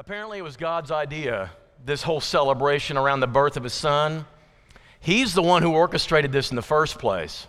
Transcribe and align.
Apparently, 0.00 0.38
it 0.38 0.42
was 0.42 0.56
God's 0.56 0.90
idea, 0.90 1.50
this 1.84 2.02
whole 2.02 2.22
celebration 2.22 2.96
around 2.96 3.20
the 3.20 3.26
birth 3.26 3.58
of 3.58 3.64
his 3.64 3.74
son. 3.74 4.24
He's 4.98 5.34
the 5.34 5.42
one 5.42 5.62
who 5.62 5.72
orchestrated 5.74 6.32
this 6.32 6.48
in 6.48 6.56
the 6.56 6.62
first 6.62 6.98
place. 6.98 7.46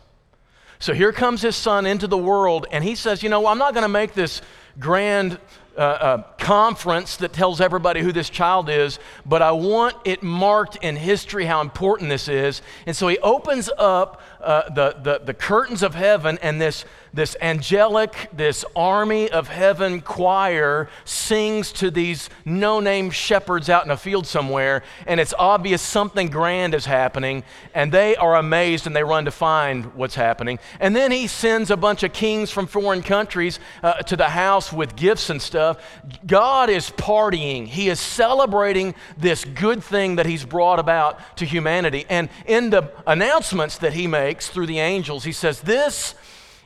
So 0.78 0.94
here 0.94 1.14
comes 1.14 1.42
his 1.42 1.56
son 1.56 1.86
into 1.86 2.08
the 2.08 2.18
world, 2.18 2.68
and 2.70 2.84
he 2.84 2.96
says, 2.96 3.24
You 3.24 3.30
know, 3.30 3.48
I'm 3.48 3.58
not 3.58 3.74
going 3.74 3.84
to 3.84 3.88
make 3.88 4.14
this 4.14 4.42
grand 4.78 5.40
uh, 5.78 5.80
uh, 5.80 6.24
conference 6.38 7.16
that 7.18 7.32
tells 7.32 7.62
everybody 7.62 8.02
who 8.02 8.12
this 8.12 8.30
child 8.30 8.70
is, 8.70 9.00
but 9.26 9.42
I 9.42 9.52
want 9.52 9.96
it 10.04 10.22
marked 10.22 10.78
in 10.82 10.98
history 10.98 11.46
how 11.46 11.62
important 11.62 12.10
this 12.10 12.28
is. 12.28 12.62
And 12.86 12.96
so 12.96 13.08
he 13.08 13.18
opens 13.20 13.70
up 13.78 14.22
uh, 14.42 14.70
the, 14.70 14.98
the, 15.02 15.22
the 15.24 15.34
curtains 15.34 15.82
of 15.82 15.96
heaven, 15.96 16.38
and 16.42 16.60
this, 16.60 16.84
this 17.14 17.38
angelic, 17.42 18.30
this 18.34 18.66
army 18.76 19.30
of 19.30 19.48
heaven 19.48 20.02
choir 20.02 20.90
sings 21.06 21.72
to 21.74 21.92
these 21.92 22.30
no 22.44 22.80
name 22.80 23.10
shepherds 23.12 23.70
out 23.70 23.86
in 23.86 23.92
a 23.92 23.98
field 23.98 24.28
somewhere, 24.28 24.84
and 25.08 25.20
it's 25.20 25.34
obvious 25.40 25.82
something 25.82 26.28
grand 26.28 26.74
is 26.74 26.86
happening, 26.86 27.44
and 27.74 27.92
they 27.92 28.16
are 28.16 28.36
amazed 28.36 28.88
and 28.88 28.96
they 28.96 29.04
run 29.04 29.26
to 29.26 29.32
find 29.32 29.86
what's 29.94 30.16
happening. 30.16 30.60
And 30.80 30.94
then 30.96 31.12
he 31.12 31.28
sends 31.28 31.72
a 31.72 31.78
bunch 31.78 32.04
of 32.04 32.12
kings 32.12 32.52
from 32.52 32.68
foreign 32.68 33.04
countries 33.04 33.60
uh, 33.84 33.94
to 34.04 34.18
the 34.18 34.30
house 34.30 34.74
with 34.74 34.96
gifts 34.96 35.30
and 35.30 35.42
stuff. 35.42 35.61
God 36.26 36.70
is 36.70 36.90
partying, 36.90 37.68
He 37.68 37.90
is 37.90 38.00
celebrating 38.00 38.96
this 39.18 39.46
good 39.46 39.84
thing 39.84 40.16
that 40.16 40.26
He's 40.26 40.46
brought 40.46 40.80
about 40.80 41.38
to 41.38 41.46
humanity. 41.46 42.06
And 42.10 42.30
in 42.46 42.70
the 42.70 42.92
announcements 43.06 43.78
that 43.80 43.94
He 43.94 44.08
makes, 44.08 44.32
makes 44.32 44.50
through 44.50 44.68
the 44.68 44.80
angels. 44.80 45.24
He 45.24 45.32
says, 45.32 45.62
This 45.62 46.16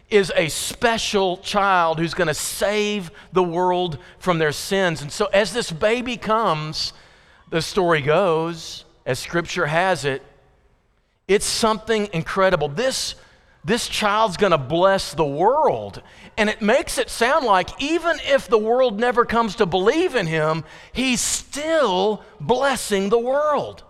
is 0.09 0.31
a 0.35 0.49
special 0.49 1.38
child 1.38 1.98
who's 1.98 2.13
going 2.13 2.27
to 2.27 2.34
save 2.34 3.09
the 3.34 3.44
world 3.44 3.98
from 4.20 4.38
their 4.38 4.52
sins. 4.52 5.02
And 5.02 5.12
so, 5.12 5.26
as 5.27 5.52
this 5.52 5.71
baby 5.71 6.16
comes, 6.16 6.93
the 7.49 7.62
story 7.62 8.02
goes, 8.02 8.85
as 9.05 9.20
scripture 9.20 9.66
has 9.66 10.05
it, 10.05 10.21
it's 11.27 11.46
something 11.46 12.07
incredible. 12.13 12.68
This, 12.68 13.16
this 13.66 13.88
child's 13.88 14.38
going 14.38 14.52
to 14.52 14.60
bless 14.60 15.16
the 15.16 15.26
world. 15.26 16.04
And 16.38 16.49
it 16.49 16.62
makes 16.62 16.99
it 16.99 17.10
sound 17.10 17.46
like 17.46 17.70
even 17.82 18.18
if 18.24 18.48
the 18.48 18.60
world 18.60 18.99
never 18.99 19.26
comes 19.26 19.55
to 19.55 19.66
believe 19.66 20.16
in 20.16 20.27
him, 20.27 20.63
he's 20.94 21.20
still 21.20 22.24
blessing 22.40 23.10
the 23.10 23.20
world. 23.20 23.84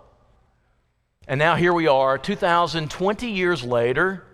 And 1.28 1.38
now 1.38 1.56
here 1.56 1.74
we 1.74 1.86
are, 1.86 2.16
2020 2.16 3.30
years 3.30 3.62
later, 3.62 4.24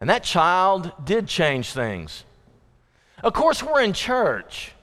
and 0.00 0.08
that 0.08 0.22
child 0.22 0.92
did 1.04 1.28
change 1.28 1.72
things. 1.72 2.24
Of 3.22 3.34
course, 3.34 3.62
we're 3.62 3.82
in 3.82 3.92
church. 3.92 4.73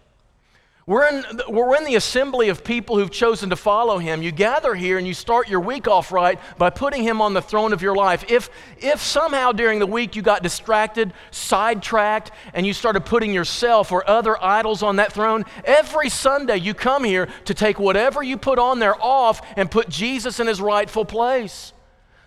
We're 0.87 1.07
in, 1.07 1.23
we're 1.47 1.77
in 1.77 1.83
the 1.83 1.93
assembly 1.93 2.49
of 2.49 2.63
people 2.63 2.97
who've 2.97 3.11
chosen 3.11 3.51
to 3.51 3.55
follow 3.55 3.99
him. 3.99 4.23
You 4.23 4.31
gather 4.31 4.73
here 4.73 4.97
and 4.97 5.05
you 5.05 5.13
start 5.13 5.47
your 5.47 5.59
week 5.59 5.87
off 5.87 6.11
right 6.11 6.39
by 6.57 6.71
putting 6.71 7.03
him 7.03 7.21
on 7.21 7.35
the 7.35 7.41
throne 7.41 7.71
of 7.71 7.83
your 7.83 7.95
life. 7.95 8.25
If, 8.31 8.49
if 8.79 8.99
somehow 8.99 9.51
during 9.51 9.77
the 9.77 9.85
week 9.85 10.15
you 10.15 10.23
got 10.23 10.41
distracted, 10.41 11.13
sidetracked, 11.29 12.31
and 12.55 12.65
you 12.65 12.73
started 12.73 13.05
putting 13.05 13.31
yourself 13.31 13.91
or 13.91 14.09
other 14.09 14.43
idols 14.43 14.81
on 14.81 14.95
that 14.95 15.13
throne, 15.13 15.45
every 15.65 16.09
Sunday 16.09 16.57
you 16.57 16.73
come 16.73 17.03
here 17.03 17.27
to 17.45 17.53
take 17.53 17.79
whatever 17.79 18.23
you 18.23 18.35
put 18.35 18.57
on 18.57 18.79
there 18.79 18.99
off 18.99 19.41
and 19.55 19.69
put 19.69 19.87
Jesus 19.87 20.39
in 20.39 20.47
his 20.47 20.59
rightful 20.59 21.05
place. 21.05 21.73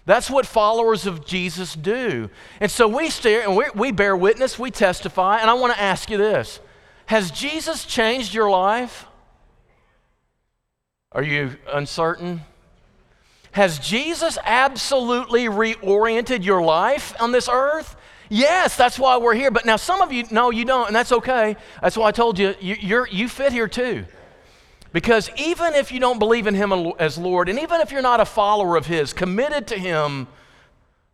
That's 0.06 0.30
what 0.30 0.46
followers 0.46 1.06
of 1.06 1.27
Jesus 1.27 1.74
do. 1.74 2.30
And 2.61 2.70
so 2.70 2.86
we 2.86 3.11
stare 3.11 3.42
and 3.42 3.56
we, 3.56 3.64
we 3.74 3.91
bear 3.91 4.16
witness, 4.16 4.61
we 4.61 4.70
testify, 4.70 5.39
and 5.39 5.50
I 5.50 5.55
want 5.55 5.74
to 5.74 5.80
ask 5.80 6.08
you 6.08 6.18
this 6.18 6.61
has 7.06 7.30
Jesus 7.30 7.84
changed 7.84 8.34
your 8.34 8.50
life? 8.50 9.06
Are 11.12 11.22
you 11.22 11.56
uncertain? 11.72 12.42
Has 13.52 13.78
Jesus 13.78 14.36
absolutely 14.44 15.44
reoriented 15.44 16.44
your 16.44 16.61
life 16.61 17.14
on 17.20 17.30
this 17.30 17.48
earth? 17.48 17.96
Yes, 18.28 18.77
that's 18.77 18.98
why 18.98 19.17
we're 19.18 19.34
here. 19.34 19.52
But 19.52 19.64
now 19.64 19.77
some 19.77 20.01
of 20.01 20.12
you, 20.12 20.24
no, 20.30 20.51
you 20.51 20.64
don't, 20.64 20.89
and 20.89 20.96
that's 20.96 21.12
okay. 21.12 21.56
That's 21.80 21.96
why 21.96 22.08
I 22.08 22.11
told 22.11 22.39
you, 22.39 22.55
you, 22.61 23.07
you 23.11 23.28
fit 23.28 23.52
here 23.52 23.68
too. 23.68 24.07
Because 24.92 25.30
even 25.36 25.74
if 25.74 25.92
you 25.92 26.01
don't 26.01 26.18
believe 26.18 26.46
in 26.46 26.55
Him 26.55 26.73
as 26.98 27.18
Lord, 27.18 27.48
and 27.48 27.58
even 27.58 27.80
if 27.80 27.92
you're 27.92 28.02
not 28.02 28.20
a 28.20 28.24
follower 28.24 28.77
of 28.77 28.86
His, 28.86 29.12
committed 29.12 29.67
to 29.68 29.78
Him, 29.78 30.27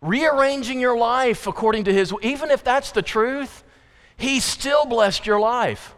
rearranging 0.01 0.81
your 0.81 0.97
life 0.97 1.47
according 1.47 1.85
to 1.85 1.93
His, 1.93 2.15
even 2.23 2.51
if 2.51 2.63
that's 2.63 2.93
the 2.93 3.03
truth, 3.03 3.65
he 4.21 4.41
still 4.41 4.87
blessed 4.87 5.27
your 5.27 5.41
life. 5.41 5.95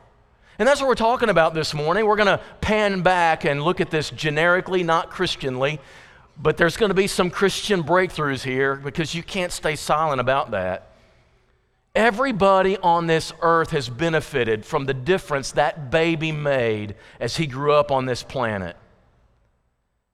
And 0.58 0.68
that's 0.68 0.80
what 0.80 0.86
we're 0.86 0.94
talking 0.94 1.28
about 1.28 1.54
this 1.54 1.74
morning. 1.74 2.06
We're 2.06 2.16
going 2.16 2.38
to 2.38 2.40
pan 2.60 3.02
back 3.02 3.44
and 3.44 3.62
look 3.62 3.80
at 3.80 3.90
this 3.90 4.10
generically, 4.10 4.82
not 4.82 5.10
Christianly, 5.10 5.80
but 6.40 6.56
there's 6.56 6.76
going 6.76 6.90
to 6.90 6.94
be 6.94 7.06
some 7.06 7.30
Christian 7.30 7.82
breakthroughs 7.82 8.44
here 8.44 8.76
because 8.76 9.14
you 9.14 9.22
can't 9.22 9.50
stay 9.50 9.74
silent 9.74 10.20
about 10.20 10.52
that. 10.52 10.92
Everybody 11.94 12.78
on 12.78 13.06
this 13.06 13.32
earth 13.42 13.70
has 13.70 13.88
benefited 13.88 14.64
from 14.64 14.86
the 14.86 14.94
difference 14.94 15.52
that 15.52 15.90
baby 15.90 16.32
made 16.32 16.94
as 17.20 17.36
he 17.36 17.46
grew 17.46 17.72
up 17.72 17.90
on 17.90 18.06
this 18.06 18.22
planet. 18.22 18.76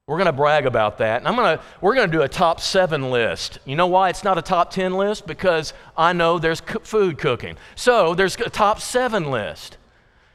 We're 0.08 0.16
going 0.16 0.26
to 0.26 0.32
brag 0.32 0.64
about 0.64 0.98
that. 0.98 1.18
And 1.18 1.28
I'm 1.28 1.36
going 1.36 1.58
to, 1.58 1.64
we're 1.82 1.94
going 1.94 2.10
to 2.10 2.16
do 2.16 2.22
a 2.22 2.28
top 2.28 2.62
seven 2.62 3.10
list. 3.10 3.58
You 3.66 3.76
know 3.76 3.86
why 3.86 4.08
it's 4.08 4.24
not 4.24 4.38
a 4.38 4.42
top 4.42 4.70
10 4.70 4.94
list? 4.94 5.26
Because 5.26 5.74
I 5.98 6.14
know 6.14 6.38
there's 6.38 6.62
co- 6.62 6.78
food 6.78 7.18
cooking. 7.18 7.58
So 7.76 8.14
there's 8.14 8.34
a 8.36 8.48
top 8.48 8.80
seven 8.80 9.30
list. 9.30 9.76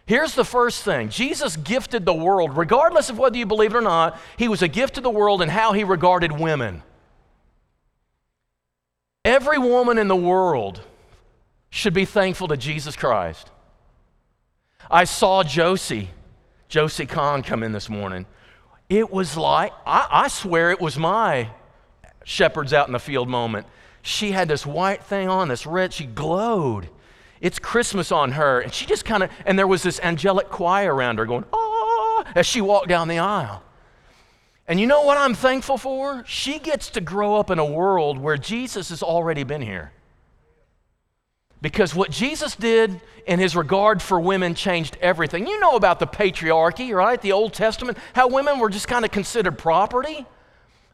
Here's 0.05 0.35
the 0.35 0.45
first 0.45 0.83
thing 0.83 1.09
Jesus 1.09 1.57
gifted 1.57 2.05
the 2.05 2.13
world, 2.13 2.55
regardless 2.55 3.09
of 3.09 3.17
whether 3.17 3.35
you 3.35 3.47
believe 3.47 3.73
it 3.73 3.77
or 3.77 3.81
not, 3.81 4.19
he 4.37 4.47
was 4.47 4.61
a 4.61 4.67
gift 4.67 4.93
to 4.95 5.01
the 5.01 5.09
world 5.09 5.41
and 5.41 5.49
how 5.49 5.73
he 5.73 5.83
regarded 5.83 6.31
women. 6.31 6.83
Every 9.25 9.57
woman 9.57 9.97
in 9.97 10.07
the 10.07 10.15
world 10.15 10.81
should 11.71 11.95
be 11.95 12.05
thankful 12.05 12.47
to 12.49 12.57
Jesus 12.57 12.95
Christ. 12.95 13.49
I 14.91 15.05
saw 15.05 15.43
Josie, 15.43 16.11
Josie 16.67 17.07
Kahn, 17.07 17.41
come 17.41 17.63
in 17.63 17.71
this 17.71 17.89
morning. 17.89 18.27
It 18.93 19.11
was 19.11 19.35
like, 19.35 19.73
I, 19.87 20.07
I 20.11 20.27
swear 20.27 20.69
it 20.69 20.79
was 20.79 20.99
my 20.99 21.49
shepherds 22.23 22.73
out 22.73 22.85
in 22.85 22.93
the 22.93 22.99
field 22.99 23.27
moment. 23.27 23.65
She 24.03 24.33
had 24.33 24.47
this 24.47 24.67
white 24.67 25.03
thing 25.03 25.27
on, 25.27 25.47
this 25.47 25.65
red, 25.65 25.93
she 25.93 26.05
glowed. 26.05 26.89
It's 27.41 27.57
Christmas 27.57 28.11
on 28.11 28.33
her. 28.33 28.59
And 28.59 28.71
she 28.71 28.85
just 28.85 29.03
kind 29.03 29.23
of, 29.23 29.31
and 29.47 29.57
there 29.57 29.65
was 29.65 29.81
this 29.81 29.99
angelic 30.01 30.49
choir 30.49 30.93
around 30.93 31.17
her 31.17 31.25
going, 31.25 31.43
ah, 31.51 32.23
as 32.35 32.45
she 32.45 32.61
walked 32.61 32.87
down 32.87 33.07
the 33.07 33.17
aisle. 33.17 33.63
And 34.67 34.79
you 34.79 34.85
know 34.85 35.01
what 35.01 35.17
I'm 35.17 35.33
thankful 35.33 35.79
for? 35.79 36.23
She 36.27 36.59
gets 36.59 36.91
to 36.91 37.01
grow 37.01 37.37
up 37.37 37.49
in 37.49 37.57
a 37.57 37.65
world 37.65 38.19
where 38.19 38.37
Jesus 38.37 38.89
has 38.89 39.01
already 39.01 39.43
been 39.43 39.63
here. 39.63 39.91
Because 41.63 41.95
what 41.95 42.11
Jesus 42.11 42.57
did 42.57 42.99
in 43.25 43.39
his 43.39 43.55
regard 43.55 44.01
for 44.01 44.19
women 44.19 44.53
changed 44.53 44.97
everything. 44.99 45.47
You 45.47 45.61
know 45.61 45.77
about 45.77 45.97
the 45.97 46.05
patriarchy, 46.05 46.93
right? 46.93 47.19
The 47.21 47.31
Old 47.31 47.53
Testament, 47.53 47.97
how 48.11 48.27
women 48.27 48.59
were 48.59 48.69
just 48.69 48.89
kind 48.89 49.05
of 49.05 49.11
considered 49.11 49.57
property. 49.57 50.25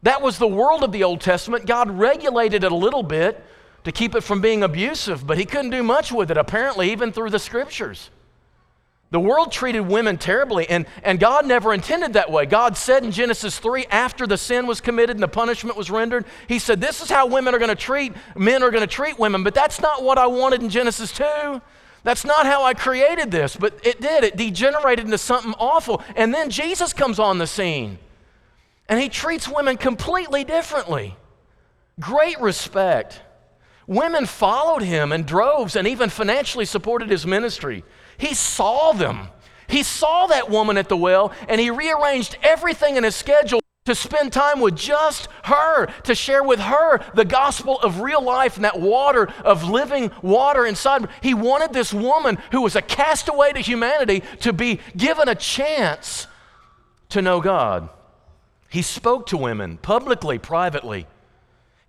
That 0.04 0.22
was 0.22 0.38
the 0.38 0.46
world 0.46 0.84
of 0.84 0.92
the 0.92 1.02
Old 1.02 1.20
Testament. 1.20 1.66
God 1.66 1.90
regulated 1.90 2.62
it 2.62 2.70
a 2.70 2.76
little 2.76 3.02
bit 3.02 3.44
to 3.82 3.90
keep 3.90 4.14
it 4.14 4.20
from 4.20 4.40
being 4.40 4.62
abusive, 4.62 5.26
but 5.26 5.38
he 5.38 5.44
couldn't 5.44 5.70
do 5.70 5.82
much 5.82 6.12
with 6.12 6.30
it, 6.30 6.36
apparently, 6.36 6.92
even 6.92 7.10
through 7.10 7.30
the 7.30 7.40
scriptures. 7.40 8.10
The 9.10 9.18
world 9.18 9.50
treated 9.50 9.80
women 9.80 10.18
terribly, 10.18 10.68
and, 10.68 10.86
and 11.02 11.18
God 11.18 11.44
never 11.44 11.74
intended 11.74 12.12
that 12.12 12.30
way. 12.30 12.46
God 12.46 12.76
said 12.76 13.04
in 13.04 13.10
Genesis 13.10 13.58
3, 13.58 13.86
after 13.86 14.24
the 14.24 14.38
sin 14.38 14.68
was 14.68 14.80
committed 14.80 15.16
and 15.16 15.22
the 15.22 15.28
punishment 15.28 15.76
was 15.76 15.90
rendered, 15.90 16.26
He 16.46 16.60
said, 16.60 16.80
This 16.80 17.02
is 17.02 17.10
how 17.10 17.26
women 17.26 17.52
are 17.52 17.58
going 17.58 17.70
to 17.70 17.74
treat, 17.74 18.12
men 18.36 18.62
are 18.62 18.70
going 18.70 18.82
to 18.82 18.86
treat 18.86 19.18
women. 19.18 19.42
But 19.42 19.54
that's 19.54 19.80
not 19.80 20.04
what 20.04 20.16
I 20.16 20.28
wanted 20.28 20.62
in 20.62 20.68
Genesis 20.68 21.10
2. 21.12 21.60
That's 22.04 22.24
not 22.24 22.46
how 22.46 22.62
I 22.62 22.72
created 22.72 23.32
this, 23.32 23.56
but 23.56 23.78
it 23.84 24.00
did. 24.00 24.22
It 24.22 24.36
degenerated 24.36 25.04
into 25.04 25.18
something 25.18 25.54
awful. 25.58 26.02
And 26.14 26.32
then 26.32 26.48
Jesus 26.48 26.92
comes 26.92 27.18
on 27.18 27.38
the 27.38 27.48
scene, 27.48 27.98
and 28.88 29.00
He 29.00 29.08
treats 29.08 29.48
women 29.48 29.76
completely 29.76 30.44
differently. 30.44 31.16
Great 31.98 32.40
respect. 32.40 33.20
Women 33.88 34.24
followed 34.24 34.82
Him 34.82 35.10
in 35.10 35.24
droves 35.24 35.74
and 35.74 35.88
even 35.88 36.10
financially 36.10 36.64
supported 36.64 37.10
His 37.10 37.26
ministry. 37.26 37.82
He 38.20 38.34
saw 38.34 38.92
them. 38.92 39.28
He 39.66 39.82
saw 39.82 40.26
that 40.26 40.50
woman 40.50 40.76
at 40.76 40.88
the 40.88 40.96
well 40.96 41.32
and 41.48 41.60
he 41.60 41.70
rearranged 41.70 42.36
everything 42.42 42.96
in 42.96 43.04
his 43.04 43.16
schedule 43.16 43.60
to 43.86 43.94
spend 43.94 44.30
time 44.30 44.60
with 44.60 44.76
just 44.76 45.28
her, 45.44 45.86
to 46.02 46.14
share 46.14 46.42
with 46.42 46.60
her 46.60 47.00
the 47.14 47.24
gospel 47.24 47.80
of 47.80 48.02
real 48.02 48.22
life 48.22 48.56
and 48.56 48.64
that 48.64 48.78
water 48.78 49.32
of 49.42 49.64
living 49.64 50.10
water 50.20 50.66
inside. 50.66 51.08
He 51.22 51.32
wanted 51.32 51.72
this 51.72 51.94
woman 51.94 52.38
who 52.52 52.60
was 52.60 52.76
a 52.76 52.82
castaway 52.82 53.52
to 53.52 53.60
humanity 53.60 54.22
to 54.40 54.52
be 54.52 54.80
given 54.96 55.28
a 55.28 55.34
chance 55.34 56.26
to 57.08 57.22
know 57.22 57.40
God. 57.40 57.88
He 58.68 58.82
spoke 58.82 59.26
to 59.28 59.36
women 59.38 59.78
publicly, 59.78 60.38
privately. 60.38 61.06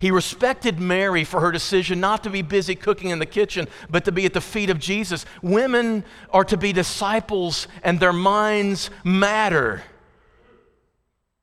He 0.02 0.10
respected 0.10 0.80
Mary 0.80 1.22
for 1.22 1.38
her 1.38 1.52
decision 1.52 2.00
not 2.00 2.24
to 2.24 2.30
be 2.30 2.42
busy 2.42 2.74
cooking 2.74 3.10
in 3.10 3.20
the 3.20 3.24
kitchen, 3.24 3.68
but 3.88 4.04
to 4.06 4.10
be 4.10 4.26
at 4.26 4.32
the 4.32 4.40
feet 4.40 4.68
of 4.68 4.80
Jesus. 4.80 5.24
Women 5.42 6.02
are 6.30 6.42
to 6.46 6.56
be 6.56 6.72
disciples, 6.72 7.68
and 7.84 8.00
their 8.00 8.12
minds 8.12 8.90
matter. 9.04 9.84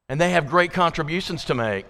And 0.09 0.19
they 0.19 0.31
have 0.31 0.49
great 0.49 0.73
contributions 0.73 1.45
to 1.45 1.55
make. 1.55 1.85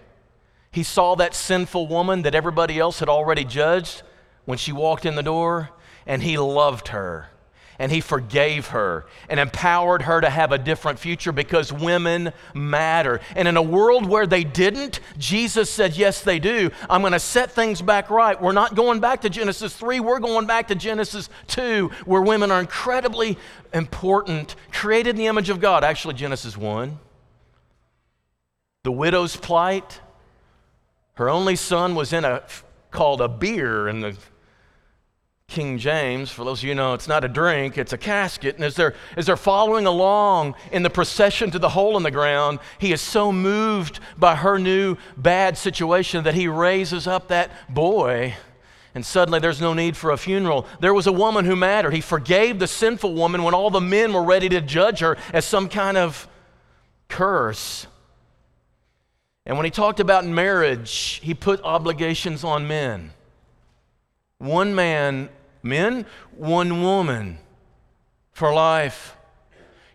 He 0.70 0.84
saw 0.84 1.16
that 1.16 1.34
sinful 1.34 1.88
woman 1.88 2.22
that 2.22 2.36
everybody 2.36 2.78
else 2.78 3.00
had 3.00 3.10
already 3.10 3.46
judged 3.46 4.04
when 4.46 4.60
she 4.60 4.72
walked 4.72 5.08
in 5.08 5.16
the 5.16 5.24
door, 5.24 5.72
and 6.06 6.22
he 6.22 6.38
loved 6.38 6.90
her 6.90 7.30
and 7.80 7.92
he 7.92 8.02
forgave 8.02 8.68
her 8.68 9.06
and 9.30 9.40
empowered 9.40 10.04
her 10.04 10.20
to 10.20 10.30
have 10.30 10.52
a 10.52 10.58
different 10.58 11.00
future 11.00 11.32
because 11.32 11.72
women 11.72 12.34
matter. 12.54 13.22
And 13.36 13.48
in 13.48 13.56
a 13.56 13.62
world 13.62 14.06
where 14.06 14.28
they 14.28 14.44
didn't, 14.44 15.00
Jesus 15.18 15.70
said, 15.70 15.96
Yes, 15.96 16.22
they 16.22 16.40
do. 16.40 16.70
I'm 16.90 17.02
going 17.02 17.14
to 17.14 17.20
set 17.20 17.52
things 17.52 17.82
back 17.82 18.10
right. 18.10 18.40
We're 18.40 18.52
not 18.52 18.76
going 18.76 19.00
back 19.00 19.22
to 19.22 19.30
Genesis 19.30 19.76
3, 19.76 20.02
we're 20.02 20.20
going 20.20 20.46
back 20.46 20.68
to 20.68 20.76
Genesis 20.76 21.30
2, 21.48 21.90
where 22.06 22.22
women 22.22 22.52
are 22.52 22.60
incredibly 22.60 23.38
important, 23.74 24.56
created 24.72 25.12
in 25.12 25.16
the 25.16 25.28
image 25.28 25.50
of 25.50 25.62
God. 25.62 25.84
Actually, 25.84 26.16
Genesis 26.16 26.58
1. 26.58 27.00
The 28.84 28.92
widow's 28.92 29.36
plight. 29.36 30.02
Her 31.16 31.30
only 31.30 31.56
son 31.56 31.96
was 31.96 32.14
in 32.14 32.26
a 32.26 32.44
called 32.92 33.22
a 33.22 33.28
bier 33.28 33.88
in 33.88 34.00
the 34.00 34.18
King 35.50 35.80
James, 35.80 36.30
for 36.30 36.46
those 36.46 36.60
of 36.60 36.70
you 36.70 36.76
know, 36.76 36.94
it's 36.94 37.08
not 37.08 37.24
a 37.24 37.28
drink, 37.28 37.78
it's 37.78 37.92
a 37.92 37.98
casket. 37.98 38.56
And 38.56 38.64
as 38.64 38.76
they're, 38.76 38.94
as 39.18 39.26
they're 39.26 39.36
following 39.36 39.88
along 39.88 40.56
in 40.72 40.84
the 40.84 40.90
procession 40.90 41.50
to 41.52 41.60
the 41.60 41.70
hole 41.70 41.98
in 41.98 42.04
the 42.04 42.12
ground, 42.12 42.60
he 42.78 42.94
is 42.94 43.02
so 43.02 43.32
moved 43.32 44.00
by 44.18 44.36
her 44.36 44.60
new 44.60 44.96
bad 45.18 45.58
situation 45.58 46.24
that 46.24 46.36
he 46.36 46.48
raises 46.48 47.08
up 47.08 47.28
that 47.30 47.52
boy. 47.68 48.36
And 48.94 49.06
suddenly 49.06 49.40
there's 49.40 49.60
no 49.60 49.74
need 49.74 49.98
for 49.98 50.12
a 50.12 50.18
funeral. 50.18 50.68
There 50.80 50.94
was 50.94 51.08
a 51.08 51.12
woman 51.12 51.46
who 51.46 51.56
mattered. 51.56 51.94
He 51.94 52.02
forgave 52.02 52.60
the 52.60 52.68
sinful 52.68 53.14
woman 53.14 53.44
when 53.44 53.54
all 53.54 53.70
the 53.70 53.82
men 53.82 54.14
were 54.14 54.24
ready 54.24 54.50
to 54.50 54.62
judge 54.62 55.00
her 55.00 55.18
as 55.34 55.46
some 55.46 55.68
kind 55.68 55.98
of 55.98 56.28
curse. 57.08 57.88
And 59.46 59.58
when 59.58 59.66
he 59.66 59.72
talked 59.72 60.00
about 60.00 60.26
marriage, 60.26 61.20
he 61.24 61.34
put 61.34 61.60
obligations 61.64 62.44
on 62.44 62.68
men. 62.68 63.14
One 64.38 64.74
man 64.74 65.30
Men, 65.62 66.06
one 66.32 66.82
woman 66.82 67.38
for 68.32 68.54
life. 68.54 69.16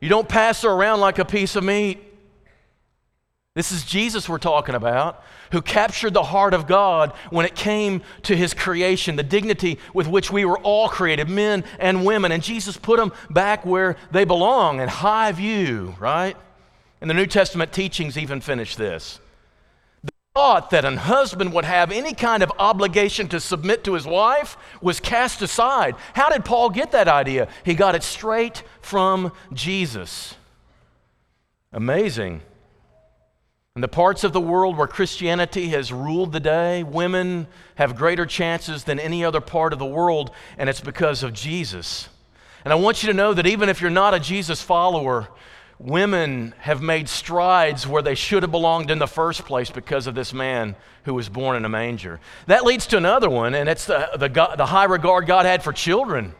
You 0.01 0.09
don't 0.09 0.29
pass 0.29 0.63
her 0.63 0.69
around 0.69 1.01
like 1.01 1.19
a 1.19 1.25
piece 1.25 1.57
of 1.57 1.65
meat. 1.65 1.99
This 3.55 3.71
is 3.71 3.85
Jesus 3.85 4.29
we're 4.29 4.39
talking 4.39 4.75
about, 4.75 5.23
who 5.53 5.63
captured 5.63 6.13
the 6.13 6.25
heart 6.25 6.55
of 6.55 6.67
God 6.67 7.13
when 7.31 7.47
it 7.47 7.55
came 7.55 8.03
to 8.25 8.37
his 8.37 8.53
creation, 8.53 9.15
the 9.15 9.23
dignity 9.23 9.79
with 9.95 10.09
which 10.09 10.31
we 10.31 10.45
were 10.45 10.59
all 10.59 10.89
created, 10.89 11.29
men 11.29 11.65
and 11.79 12.05
women. 12.05 12.33
And 12.33 12.43
Jesus 12.43 12.77
put 12.77 12.99
them 12.99 13.13
back 13.31 13.65
where 13.65 13.97
they 14.11 14.25
belong 14.25 14.81
in 14.81 14.89
high 14.89 15.31
view, 15.31 15.95
right? 16.01 16.37
And 17.01 17.09
the 17.09 17.15
New 17.15 17.27
Testament 17.27 17.73
teachings 17.73 18.19
even 18.19 18.41
finish 18.41 18.75
this 18.77 19.21
thought 20.35 20.71
that 20.71 20.85
a 20.85 20.97
husband 20.97 21.53
would 21.53 21.65
have 21.65 21.93
any 21.93 22.13
kind 22.13 22.43
of 22.43 22.51
obligation 22.59 23.29
to 23.29 23.39
submit 23.39 23.85
to 23.85 23.95
his 23.95 24.05
wife 24.05 24.57
was 24.81 24.99
cast 24.99 25.41
aside. 25.43 25.95
How 26.13 26.29
did 26.29 26.45
Paul 26.45 26.71
get 26.71 26.91
that 26.91 27.07
idea? 27.07 27.47
He 27.65 27.75
got 27.75 27.95
it 27.95 28.03
straight 28.03 28.65
from 28.81 29.31
Jesus. 29.53 30.35
Amazing. 31.73 32.41
In 33.77 33.81
the 33.81 33.87
parts 33.87 34.25
of 34.25 34.33
the 34.33 34.41
world 34.41 34.77
where 34.77 34.89
Christianity 34.89 35.69
has 35.69 35.93
ruled 35.93 36.33
the 36.33 36.41
day, 36.41 36.83
women 36.83 37.47
have 37.77 37.95
greater 37.95 38.27
chances 38.27 38.83
than 38.83 38.99
any 38.99 39.25
other 39.25 39.41
part 39.41 39.73
of 39.73 39.79
the 39.79 39.87
world, 39.87 40.33
and 40.59 40.69
it's 40.69 40.81
because 40.81 41.23
of 41.23 41.33
Jesus. 41.33 42.09
And 42.65 42.73
I 42.73 42.77
want 42.77 43.05
you 43.05 43.07
to 43.07 43.17
know 43.17 43.35
that 43.35 43.47
even 43.47 43.69
if 43.69 43.81
you're 43.81 43.89
not 43.89 44.15
a 44.15 44.19
Jesus 44.19 44.61
follower, 44.61 45.29
women 45.79 46.55
have 46.59 46.81
made 46.81 47.09
strides 47.09 47.87
where 47.87 48.03
they 48.03 48.15
should 48.15 48.43
have 48.43 48.53
belonged 48.53 48.91
in 48.91 48.99
the 48.99 49.07
first 49.07 49.45
place 49.45 49.71
because 49.71 50.07
of 50.07 50.15
this 50.15 50.33
man 50.33 50.77
who 51.05 51.15
was 51.15 51.29
born 51.29 51.57
in 51.57 51.65
a 51.65 51.69
manger. 51.69 52.21
That 52.47 52.65
leads 52.65 52.87
to 52.89 52.97
another 52.97 53.29
one, 53.29 53.55
and 53.55 53.69
it's 53.69 53.87
the, 53.87 54.09
the, 54.17 54.55
the 54.57 54.67
high 54.67 54.85
regard 54.85 55.27
God 55.27 55.47
had 55.47 55.63
for 55.63 55.73
children. 55.73 56.35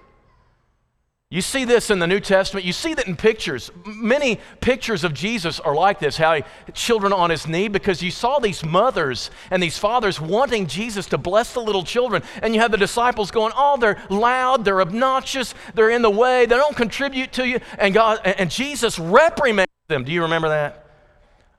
You 1.35 1.41
see 1.41 1.65
this 1.65 1.91
in 1.91 1.99
the 1.99 2.07
New 2.07 2.21
Testament. 2.21 2.65
You 2.65 2.73
see 2.73 2.95
that 2.95 3.09
in 3.09 3.17
pictures. 3.17 3.73
Many 3.85 4.39
pictures 4.61 5.03
of 5.03 5.13
Jesus 5.13 5.59
are 5.59 5.75
like 5.75 5.99
this 5.99 6.17
how 6.17 6.37
he, 6.37 6.45
children 6.75 7.13
on 7.13 7.29
his 7.29 7.49
knee, 7.49 7.67
because 7.67 8.01
you 8.01 8.13
saw 8.13 8.39
these 8.39 8.65
mothers 8.65 9.33
and 9.51 9.61
these 9.61 9.77
fathers 9.77 10.21
wanting 10.21 10.69
Jesus 10.69 11.07
to 11.07 11.19
bless 11.19 11.53
the 11.53 11.61
little 11.61 11.83
children. 11.83 12.23
And 12.41 12.55
you 12.55 12.61
have 12.61 12.71
the 12.71 12.77
disciples 12.77 13.33
going, 13.33 13.53
Oh, 13.57 13.77
they're 13.77 14.01
loud, 14.11 14.65
they're 14.65 14.81
obnoxious, 14.81 15.57
they're 15.75 15.91
in 15.91 16.03
the 16.03 16.11
way, 16.11 16.47
they 16.47 16.55
don't 16.55 16.77
contribute 16.77 17.33
to 17.33 17.49
you. 17.49 17.59
And, 17.79 17.93
God, 17.93 18.21
and 18.25 18.49
Jesus 18.49 18.97
reprimands 19.01 19.73
them. 19.89 20.05
Do 20.05 20.13
you 20.13 20.23
remember 20.23 20.51
that? 20.51 20.87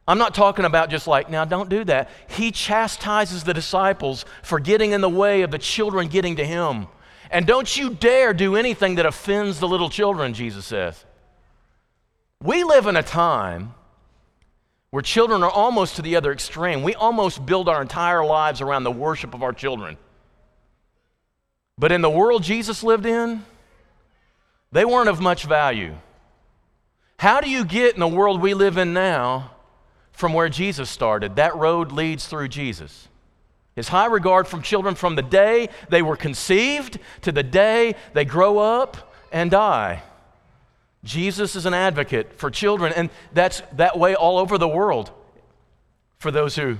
I'm 0.08 0.20
not 0.20 0.34
talking 0.34 0.64
about 0.64 0.90
just 0.90 1.06
like, 1.06 1.30
now 1.30 1.44
don't 1.44 1.70
do 1.70 1.84
that. 1.84 2.10
He 2.30 2.52
chastises 2.52 3.44
the 3.44 3.54
disciples 3.54 4.24
for 4.42 4.62
getting 4.62 4.94
in 4.94 5.02
the 5.02 5.10
way 5.10 5.42
of 5.42 5.52
the 5.52 5.60
children 5.60 6.08
getting 6.08 6.38
to 6.38 6.46
him. 6.46 6.88
And 7.32 7.46
don't 7.46 7.76
you 7.76 7.90
dare 7.90 8.34
do 8.34 8.56
anything 8.56 8.96
that 8.96 9.06
offends 9.06 9.60
the 9.60 9.68
little 9.68 9.90
children, 9.90 10.34
Jesus 10.34 10.66
says. 10.66 11.04
We 12.42 12.64
live 12.64 12.88
in 12.88 12.96
a 12.96 13.04
time 13.04 13.74
where 14.92 15.02
children 15.02 15.44
are 15.44 15.50
almost 15.50 15.96
to 15.98 16.02
the 16.02 16.16
other 16.16 16.32
extreme. 16.32 16.84
We 16.84 16.96
almost 16.96 17.46
build 17.46 17.68
our 17.68 17.82
entire 17.82 18.24
lives 18.24 18.62
around 18.62 18.84
the 18.84 18.92
worship 18.92 19.34
of 19.34 19.44
our 19.44 19.54
children. 19.54 19.98
But 21.78 21.92
in 21.92 22.02
the 22.02 22.10
world 22.10 22.44
Jesus 22.44 22.84
lived 22.84 23.06
in, 23.06 23.44
they 24.72 24.86
weren't 24.86 25.10
of 25.10 25.20
much 25.20 25.46
value. 25.46 25.96
How 27.18 27.42
do 27.42 27.50
you 27.50 27.66
get 27.66 27.94
in 27.94 28.00
the 28.00 28.08
world 28.08 28.42
we 28.42 28.54
live 28.54 28.78
in 28.78 28.94
now 28.94 29.52
from 30.12 30.34
where 30.34 30.50
Jesus 30.50 30.90
started? 30.90 31.38
That 31.38 31.56
road 31.56 31.92
leads 31.92 32.28
through 32.28 32.50
Jesus. 32.50 33.08
His 33.76 33.90
high 33.90 34.06
regard 34.06 34.48
from 34.48 34.62
children 34.62 34.96
from 34.96 35.16
the 35.16 35.22
day 35.22 35.70
they 35.90 36.02
were 36.02 36.16
conceived 36.16 36.98
to 37.22 37.32
the 37.32 37.44
day 37.44 37.96
they 38.14 38.24
grow 38.24 38.58
up 38.58 39.14
and 39.32 39.52
die. 39.52 40.02
Jesus 41.04 41.56
is 41.56 41.66
an 41.66 41.74
advocate 41.74 42.40
for 42.40 42.50
children, 42.50 42.94
and 42.94 43.10
that's 43.34 43.62
that 43.74 44.00
way 44.00 44.16
all 44.16 44.40
over 44.40 44.58
the 44.58 44.68
world 44.68 45.12
for 46.18 46.32
those 46.32 46.56
who 46.56 46.78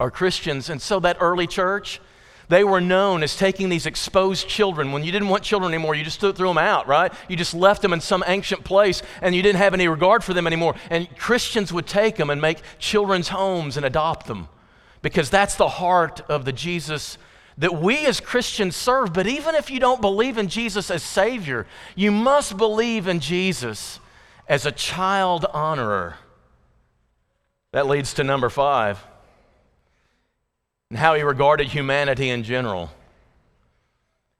are 0.00 0.10
Christians. 0.10 0.70
And 0.70 0.80
so 0.80 0.98
that 1.00 1.18
early 1.20 1.46
church, 1.46 2.00
they 2.48 2.64
were 2.64 2.80
known 2.80 3.22
as 3.22 3.36
taking 3.36 3.68
these 3.68 3.86
exposed 3.86 4.48
children. 4.48 4.92
When 4.92 5.04
you 5.04 5.12
didn't 5.12 5.28
want 5.28 5.44
children 5.44 5.72
anymore, 5.72 5.94
you 5.94 6.04
just 6.04 6.20
threw 6.20 6.32
them 6.32 6.58
out, 6.58 6.88
right? 6.88 7.12
You 7.28 7.36
just 7.36 7.54
left 7.54 7.82
them 7.82 7.92
in 7.92 8.00
some 8.00 8.24
ancient 8.26 8.64
place 8.64 9.02
and 9.20 9.34
you 9.34 9.42
didn't 9.42 9.58
have 9.58 9.74
any 9.74 9.88
regard 9.88 10.24
for 10.24 10.32
them 10.32 10.46
anymore. 10.46 10.74
And 10.90 11.08
Christians 11.16 11.72
would 11.72 11.86
take 11.86 12.16
them 12.16 12.30
and 12.30 12.40
make 12.40 12.60
children's 12.78 13.28
homes 13.28 13.76
and 13.76 13.84
adopt 13.84 14.26
them 14.26 14.48
because 15.06 15.30
that's 15.30 15.54
the 15.54 15.68
heart 15.68 16.20
of 16.28 16.44
the 16.44 16.52
Jesus 16.52 17.16
that 17.58 17.80
we 17.80 18.04
as 18.06 18.18
Christians 18.18 18.74
serve. 18.74 19.12
But 19.12 19.28
even 19.28 19.54
if 19.54 19.70
you 19.70 19.78
don't 19.78 20.00
believe 20.00 20.36
in 20.36 20.48
Jesus 20.48 20.90
as 20.90 21.04
Savior, 21.04 21.64
you 21.94 22.10
must 22.10 22.56
believe 22.56 23.06
in 23.06 23.20
Jesus 23.20 24.00
as 24.48 24.66
a 24.66 24.72
child 24.72 25.44
honorer. 25.44 26.16
That 27.70 27.86
leads 27.86 28.14
to 28.14 28.24
number 28.24 28.50
five, 28.50 28.98
and 30.90 30.98
how 30.98 31.14
he 31.14 31.22
regarded 31.22 31.68
humanity 31.68 32.28
in 32.28 32.42
general. 32.42 32.90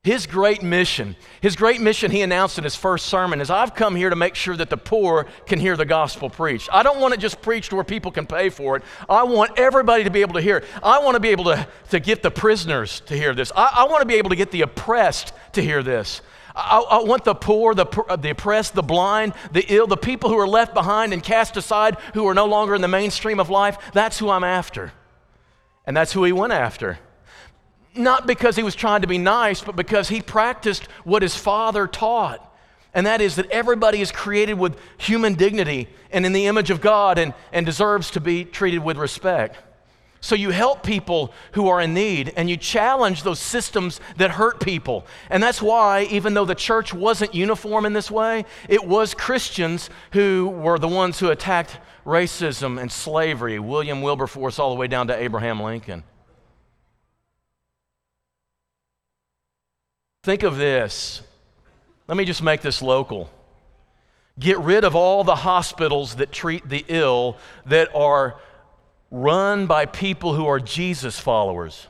His 0.06 0.28
great 0.28 0.62
mission, 0.62 1.16
his 1.40 1.56
great 1.56 1.80
mission 1.80 2.12
he 2.12 2.22
announced 2.22 2.58
in 2.58 2.62
his 2.62 2.76
first 2.76 3.06
sermon 3.06 3.40
is 3.40 3.50
I've 3.50 3.74
come 3.74 3.96
here 3.96 4.08
to 4.08 4.14
make 4.14 4.36
sure 4.36 4.56
that 4.56 4.70
the 4.70 4.76
poor 4.76 5.26
can 5.46 5.58
hear 5.58 5.76
the 5.76 5.84
gospel 5.84 6.30
preached. 6.30 6.68
I 6.72 6.84
don't 6.84 7.00
want 7.00 7.14
it 7.14 7.18
just 7.18 7.42
preached 7.42 7.72
where 7.72 7.82
people 7.82 8.12
can 8.12 8.24
pay 8.24 8.50
for 8.50 8.76
it. 8.76 8.84
I 9.08 9.24
want 9.24 9.58
everybody 9.58 10.04
to 10.04 10.10
be 10.10 10.20
able 10.20 10.34
to 10.34 10.40
hear 10.40 10.58
it. 10.58 10.64
I 10.80 11.00
want 11.00 11.16
to 11.16 11.20
be 11.20 11.30
able 11.30 11.46
to, 11.46 11.66
to 11.90 11.98
get 11.98 12.22
the 12.22 12.30
prisoners 12.30 13.00
to 13.06 13.16
hear 13.16 13.34
this. 13.34 13.50
I, 13.56 13.68
I 13.78 13.84
want 13.88 14.00
to 14.02 14.06
be 14.06 14.14
able 14.14 14.30
to 14.30 14.36
get 14.36 14.52
the 14.52 14.62
oppressed 14.62 15.32
to 15.54 15.60
hear 15.60 15.82
this. 15.82 16.22
I, 16.54 16.78
I, 16.78 17.02
want 17.02 17.24
the 17.24 17.34
poor, 17.34 17.74
the, 17.74 17.86
the 18.20 18.30
oppressed, 18.30 18.74
the 18.74 18.84
blind, 18.84 19.32
the 19.50 19.64
ill, 19.66 19.88
the 19.88 19.96
people 19.96 20.30
who 20.30 20.38
are 20.38 20.46
left 20.46 20.72
behind 20.72 21.14
and 21.14 21.20
cast 21.20 21.56
aside, 21.56 21.96
who 22.14 22.28
are 22.28 22.34
no 22.34 22.46
longer 22.46 22.76
in 22.76 22.80
the 22.80 22.86
mainstream 22.86 23.40
of 23.40 23.50
life. 23.50 23.76
That's 23.92 24.20
who 24.20 24.30
I'm 24.30 24.44
after. 24.44 24.92
And 25.84 25.96
that's 25.96 26.12
who 26.12 26.22
he 26.22 26.30
went 26.30 26.52
after 26.52 27.00
not 27.96 28.26
because 28.26 28.56
he 28.56 28.62
was 28.62 28.74
trying 28.74 29.02
to 29.02 29.06
be 29.06 29.18
nice, 29.18 29.60
but 29.60 29.76
because 29.76 30.08
he 30.08 30.20
practiced 30.20 30.84
what 31.04 31.22
his 31.22 31.36
father 31.36 31.86
taught. 31.86 32.42
And 32.94 33.06
that 33.06 33.20
is 33.20 33.36
that 33.36 33.50
everybody 33.50 34.00
is 34.00 34.10
created 34.10 34.54
with 34.54 34.78
human 34.96 35.34
dignity 35.34 35.88
and 36.10 36.24
in 36.24 36.32
the 36.32 36.46
image 36.46 36.70
of 36.70 36.80
God 36.80 37.18
and, 37.18 37.34
and 37.52 37.66
deserves 37.66 38.10
to 38.12 38.20
be 38.20 38.44
treated 38.44 38.82
with 38.82 38.96
respect. 38.96 39.58
So 40.20 40.34
you 40.34 40.50
help 40.50 40.82
people 40.82 41.32
who 41.52 41.68
are 41.68 41.80
in 41.80 41.92
need 41.92 42.32
and 42.36 42.48
you 42.48 42.56
challenge 42.56 43.22
those 43.22 43.38
systems 43.38 44.00
that 44.16 44.30
hurt 44.30 44.60
people. 44.60 45.06
And 45.28 45.42
that's 45.42 45.60
why, 45.60 46.04
even 46.04 46.34
though 46.34 46.46
the 46.46 46.54
church 46.54 46.94
wasn't 46.94 47.34
uniform 47.34 47.84
in 47.84 47.92
this 47.92 48.10
way, 48.10 48.46
it 48.68 48.84
was 48.84 49.14
Christians 49.14 49.90
who 50.12 50.48
were 50.48 50.78
the 50.78 50.88
ones 50.88 51.18
who 51.18 51.30
attacked 51.30 51.78
racism 52.06 52.80
and 52.80 52.90
slavery, 52.90 53.58
William 53.58 54.00
Wilberforce, 54.00 54.58
all 54.58 54.70
the 54.70 54.80
way 54.80 54.86
down 54.86 55.08
to 55.08 55.16
Abraham 55.16 55.62
Lincoln. 55.62 56.02
Think 60.26 60.42
of 60.42 60.56
this. 60.56 61.22
Let 62.08 62.16
me 62.16 62.24
just 62.24 62.42
make 62.42 62.60
this 62.60 62.82
local. 62.82 63.30
Get 64.40 64.58
rid 64.58 64.82
of 64.82 64.96
all 64.96 65.22
the 65.22 65.36
hospitals 65.36 66.16
that 66.16 66.32
treat 66.32 66.68
the 66.68 66.84
ill 66.88 67.36
that 67.66 67.94
are 67.94 68.40
run 69.12 69.68
by 69.68 69.86
people 69.86 70.34
who 70.34 70.44
are 70.48 70.58
Jesus 70.58 71.16
followers. 71.20 71.86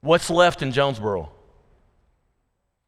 What's 0.00 0.30
left 0.30 0.62
in 0.62 0.72
Jonesboro? 0.72 1.30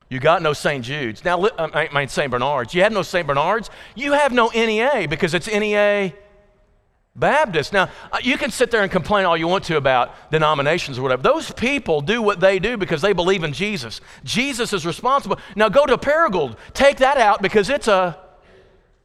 You 0.09 0.19
got 0.19 0.41
no 0.41 0.55
St. 0.55 0.83
Jude's. 0.83 1.27
Now, 1.27 1.51
I 1.59 1.91
mean 1.93 2.09
St. 2.09 2.31
Bernard's. 2.31 2.73
You 2.73 2.85
have 2.85 2.93
no 2.93 3.03
St. 3.03 3.27
Bernard's. 3.27 3.69
You 3.95 4.13
have 4.13 4.33
no 4.33 4.49
NEA 4.49 5.09
because 5.11 5.35
it's 5.35 5.47
NEA 5.47 6.15
Baptist. 7.15 7.73
Now, 7.73 7.91
uh, 8.11 8.19
you 8.23 8.39
can 8.39 8.51
sit 8.51 8.71
there 8.71 8.83
and 8.83 8.91
complain 8.91 9.27
all 9.27 9.37
you 9.37 9.47
want 9.47 9.65
to 9.65 9.77
about 9.77 10.31
denominations 10.31 10.99
or 10.99 11.03
whatever. 11.03 11.23
Those 11.23 11.51
people 11.51 12.01
do 12.01 12.23
what 12.23 12.41
they 12.41 12.59
do 12.59 12.77
because 12.77 13.03
they 13.03 13.13
believe 13.13 13.45
in 13.45 13.53
Jesus. 13.53 14.01
Jesus 14.25 14.73
is 14.73 14.87
responsible. 14.87 15.39
Now, 15.55 15.69
go 15.69 15.85
to 15.85 15.99
Paragould. 15.99 16.57
Take 16.73 16.99
that 16.99 17.19
out 17.19 17.43
because 17.43 17.69
it's 17.69 17.87
a 17.87 18.19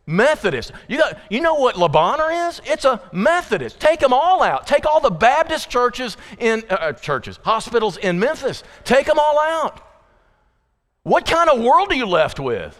Methodist. 0.05 0.71
You, 0.87 0.99
got, 0.99 1.19
you 1.29 1.41
know 1.41 1.55
what 1.55 1.77
Le 1.77 1.89
Bonheur 1.89 2.47
is? 2.47 2.61
It's 2.63 2.85
a 2.85 3.01
Methodist. 3.11 3.77
Take 3.81 3.99
them 3.99 4.13
all 4.13 4.41
out. 4.41 4.65
Take 4.65 4.85
all 4.85 5.01
the 5.01 5.11
Baptist 5.11 5.69
churches 5.69 6.15
in 6.39 6.63
uh, 6.69 6.75
uh, 6.75 6.93
churches, 6.93 7.39
hospitals 7.43 7.97
in 7.97 8.17
Memphis. 8.17 8.63
Take 8.85 9.05
them 9.05 9.19
all 9.19 9.37
out. 9.37 9.81
What 11.03 11.25
kind 11.25 11.49
of 11.49 11.61
world 11.61 11.91
are 11.91 11.95
you 11.95 12.05
left 12.05 12.39
with? 12.39 12.79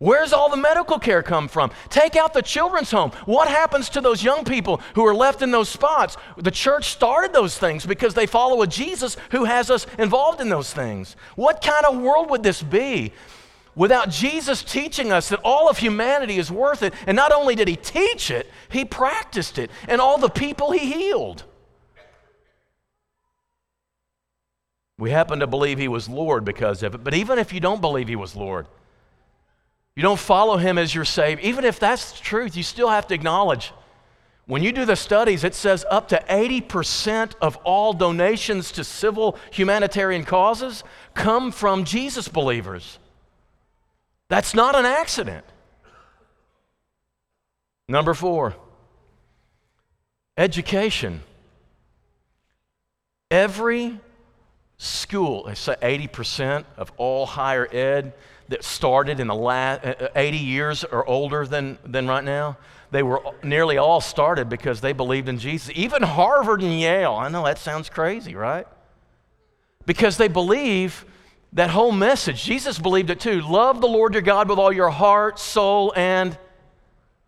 Where's 0.00 0.32
all 0.32 0.48
the 0.48 0.56
medical 0.56 0.98
care 0.98 1.22
come 1.22 1.46
from? 1.46 1.70
Take 1.90 2.16
out 2.16 2.32
the 2.32 2.40
children's 2.40 2.90
home. 2.90 3.10
What 3.26 3.48
happens 3.48 3.90
to 3.90 4.00
those 4.00 4.24
young 4.24 4.46
people 4.46 4.80
who 4.94 5.04
are 5.04 5.14
left 5.14 5.42
in 5.42 5.50
those 5.50 5.68
spots? 5.68 6.16
The 6.38 6.50
church 6.50 6.88
started 6.88 7.34
those 7.34 7.58
things 7.58 7.84
because 7.84 8.14
they 8.14 8.24
follow 8.24 8.62
a 8.62 8.66
Jesus 8.66 9.18
who 9.30 9.44
has 9.44 9.70
us 9.70 9.86
involved 9.98 10.40
in 10.40 10.48
those 10.48 10.72
things. 10.72 11.16
What 11.36 11.60
kind 11.60 11.84
of 11.84 12.00
world 12.00 12.30
would 12.30 12.42
this 12.42 12.62
be 12.62 13.12
without 13.74 14.08
Jesus 14.08 14.62
teaching 14.62 15.12
us 15.12 15.28
that 15.28 15.40
all 15.44 15.68
of 15.68 15.76
humanity 15.76 16.38
is 16.38 16.50
worth 16.50 16.82
it? 16.82 16.94
And 17.06 17.14
not 17.14 17.30
only 17.30 17.54
did 17.54 17.68
he 17.68 17.76
teach 17.76 18.30
it, 18.30 18.50
he 18.70 18.86
practiced 18.86 19.58
it, 19.58 19.70
and 19.86 20.00
all 20.00 20.16
the 20.16 20.30
people 20.30 20.70
he 20.70 20.90
healed. 20.90 21.44
We 24.98 25.10
happen 25.10 25.40
to 25.40 25.46
believe 25.46 25.76
he 25.76 25.88
was 25.88 26.08
Lord 26.08 26.46
because 26.46 26.82
of 26.82 26.94
it, 26.94 27.04
but 27.04 27.12
even 27.12 27.38
if 27.38 27.52
you 27.52 27.60
don't 27.60 27.82
believe 27.82 28.08
he 28.08 28.16
was 28.16 28.34
Lord, 28.34 28.66
you 29.96 30.02
don't 30.02 30.18
follow 30.18 30.56
him 30.56 30.78
as 30.78 30.94
your 30.94 31.04
Savior, 31.04 31.44
even 31.44 31.64
if 31.64 31.78
that's 31.78 32.12
the 32.12 32.18
truth, 32.20 32.56
you 32.56 32.62
still 32.62 32.88
have 32.88 33.06
to 33.08 33.14
acknowledge. 33.14 33.72
When 34.46 34.62
you 34.62 34.72
do 34.72 34.84
the 34.84 34.96
studies, 34.96 35.44
it 35.44 35.54
says 35.54 35.84
up 35.90 36.08
to 36.08 36.24
80% 36.28 37.34
of 37.40 37.56
all 37.58 37.92
donations 37.92 38.72
to 38.72 38.84
civil 38.84 39.38
humanitarian 39.52 40.24
causes 40.24 40.82
come 41.14 41.52
from 41.52 41.84
Jesus 41.84 42.26
believers. 42.26 42.98
That's 44.28 44.54
not 44.54 44.74
an 44.74 44.86
accident. 44.86 45.44
Number 47.88 48.14
four, 48.14 48.54
education. 50.36 51.22
Every 53.30 54.00
school, 54.78 55.44
they 55.44 55.54
say 55.54 55.76
80% 55.82 56.64
of 56.76 56.92
all 56.96 57.26
higher 57.26 57.68
ed 57.72 58.14
that 58.50 58.64
started 58.64 59.20
in 59.20 59.28
the 59.28 59.34
last 59.34 59.84
uh, 59.84 59.94
uh, 60.00 60.08
80 60.14 60.36
years 60.36 60.84
or 60.84 61.08
older 61.08 61.46
than, 61.46 61.78
than 61.84 62.06
right 62.06 62.24
now, 62.24 62.58
they 62.90 63.02
were 63.02 63.22
nearly 63.44 63.78
all 63.78 64.00
started 64.00 64.48
because 64.48 64.80
they 64.80 64.92
believed 64.92 65.28
in 65.28 65.38
Jesus. 65.38 65.70
Even 65.76 66.02
Harvard 66.02 66.60
and 66.60 66.78
Yale, 66.78 67.14
I 67.14 67.28
know 67.28 67.44
that 67.44 67.58
sounds 67.58 67.88
crazy, 67.88 68.34
right? 68.34 68.66
Because 69.86 70.16
they 70.16 70.26
believe 70.26 71.04
that 71.52 71.70
whole 71.70 71.92
message. 71.92 72.42
Jesus 72.42 72.78
believed 72.78 73.10
it 73.10 73.20
too. 73.20 73.40
Love 73.40 73.80
the 73.80 73.88
Lord 73.88 74.14
your 74.14 74.22
God 74.22 74.48
with 74.48 74.58
all 74.58 74.72
your 74.72 74.90
heart, 74.90 75.38
soul, 75.38 75.92
and 75.94 76.36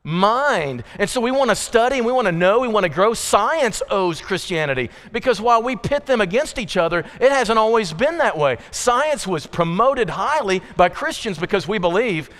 mind. 0.04 0.82
And 0.98 1.08
so 1.08 1.20
we 1.20 1.30
want 1.30 1.50
to 1.50 1.56
study 1.56 1.98
and 1.98 2.06
we 2.06 2.12
want 2.12 2.26
to 2.26 2.32
know, 2.32 2.60
we 2.60 2.68
want 2.68 2.84
to 2.84 2.90
grow. 2.90 3.14
Science 3.14 3.82
owes 3.88 4.20
Christianity 4.20 4.90
because 5.12 5.40
while 5.40 5.62
we 5.62 5.76
pit 5.76 6.06
them 6.06 6.20
against 6.20 6.58
each 6.58 6.76
other, 6.76 7.00
it 7.20 7.30
hasn't 7.30 7.58
always 7.58 7.92
been 7.92 8.18
that 8.18 8.36
way. 8.36 8.58
Science 8.70 9.26
was 9.26 9.46
promoted 9.46 10.10
highly 10.10 10.60
by 10.76 10.88
Christians 10.88 11.38
because 11.38 11.68
we 11.68 11.78
believe 11.78 12.30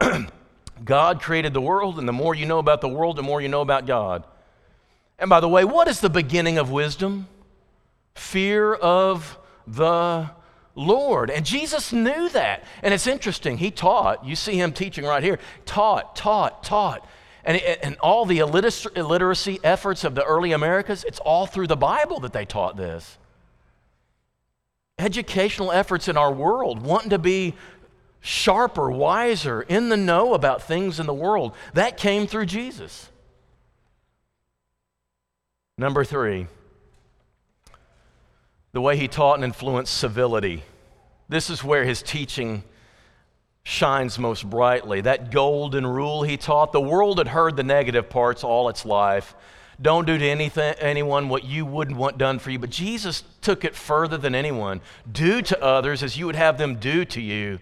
God 0.84 1.22
created 1.22 1.54
the 1.54 1.60
world, 1.60 2.00
and 2.00 2.08
the 2.08 2.12
more 2.12 2.34
you 2.34 2.44
know 2.44 2.58
about 2.58 2.80
the 2.80 2.88
world, 2.88 3.16
the 3.16 3.22
more 3.22 3.40
you 3.40 3.48
know 3.48 3.60
about 3.60 3.86
God. 3.86 4.24
And 5.18 5.30
by 5.30 5.38
the 5.38 5.48
way, 5.48 5.64
what 5.64 5.86
is 5.86 6.00
the 6.00 6.10
beginning 6.10 6.58
of 6.58 6.72
wisdom? 6.72 7.28
Fear 8.16 8.74
of 8.74 9.38
the 9.66 10.28
Lord. 10.74 11.30
And 11.30 11.44
Jesus 11.44 11.92
knew 11.92 12.28
that. 12.30 12.64
And 12.82 12.94
it's 12.94 13.06
interesting. 13.06 13.58
He 13.58 13.70
taught, 13.70 14.24
you 14.24 14.36
see 14.36 14.56
him 14.56 14.72
teaching 14.72 15.04
right 15.04 15.22
here, 15.22 15.38
taught, 15.64 16.16
taught, 16.16 16.64
taught. 16.64 17.06
And, 17.44 17.60
and 17.60 17.96
all 18.00 18.24
the 18.24 18.38
illiteracy 18.38 19.58
efforts 19.64 20.04
of 20.04 20.14
the 20.14 20.24
early 20.24 20.52
Americas, 20.52 21.04
it's 21.04 21.18
all 21.18 21.46
through 21.46 21.66
the 21.66 21.76
Bible 21.76 22.20
that 22.20 22.32
they 22.32 22.44
taught 22.44 22.76
this. 22.76 23.18
Educational 24.98 25.72
efforts 25.72 26.06
in 26.06 26.16
our 26.16 26.32
world, 26.32 26.82
wanting 26.82 27.10
to 27.10 27.18
be 27.18 27.54
sharper, 28.20 28.90
wiser, 28.90 29.62
in 29.62 29.88
the 29.88 29.96
know 29.96 30.34
about 30.34 30.62
things 30.62 31.00
in 31.00 31.06
the 31.06 31.14
world, 31.14 31.52
that 31.74 31.96
came 31.96 32.28
through 32.28 32.46
Jesus. 32.46 33.08
Number 35.76 36.04
three, 36.04 36.46
the 38.72 38.80
way 38.80 38.96
he 38.96 39.08
taught 39.08 39.34
and 39.34 39.44
influenced 39.44 39.96
civility. 39.96 40.62
This 41.28 41.50
is 41.50 41.62
where 41.62 41.84
his 41.84 42.02
teaching 42.02 42.64
shines 43.62 44.18
most 44.18 44.48
brightly. 44.48 45.02
That 45.02 45.30
golden 45.30 45.86
rule 45.86 46.22
he 46.22 46.36
taught, 46.36 46.72
the 46.72 46.80
world 46.80 47.18
had 47.18 47.28
heard 47.28 47.56
the 47.56 47.62
negative 47.62 48.08
parts 48.08 48.42
all 48.42 48.68
its 48.68 48.84
life. 48.84 49.34
Don't 49.80 50.06
do 50.06 50.16
to 50.16 50.26
anything, 50.26 50.74
anyone 50.78 51.28
what 51.28 51.44
you 51.44 51.66
wouldn't 51.66 51.98
want 51.98 52.18
done 52.18 52.38
for 52.38 52.50
you. 52.50 52.58
But 52.58 52.70
Jesus 52.70 53.24
took 53.40 53.64
it 53.64 53.74
further 53.74 54.16
than 54.16 54.34
anyone. 54.34 54.80
Do 55.10 55.42
to 55.42 55.62
others 55.62 56.02
as 56.02 56.16
you 56.16 56.26
would 56.26 56.36
have 56.36 56.58
them 56.58 56.76
do 56.76 57.04
to 57.06 57.20
you. 57.20 57.58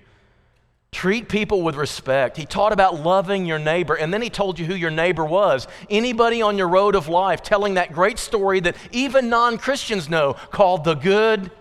Treat 0.93 1.29
people 1.29 1.63
with 1.63 1.77
respect. 1.77 2.37
He 2.37 2.45
taught 2.45 2.73
about 2.73 3.01
loving 3.01 3.47
your 3.47 3.61
neighbor, 3.61 3.95
and 3.95 4.13
then 4.13 4.23
he 4.23 4.31
told 4.31 4.59
you 4.59 4.67
who 4.67 4.75
your 4.75 4.91
neighbor 4.91 5.25
was. 5.25 5.69
Anybody 5.89 6.43
on 6.43 6.59
your 6.59 6.69
road 6.69 6.97
of 6.97 7.09
life 7.09 7.43
telling 7.43 7.75
that 7.75 7.93
great 7.93 8.19
story 8.19 8.59
that 8.61 8.77
even 8.91 9.29
non 9.29 9.57
Christians 9.57 10.09
know 10.09 10.35
called 10.51 10.85
the 10.85 10.95
good. 10.95 11.53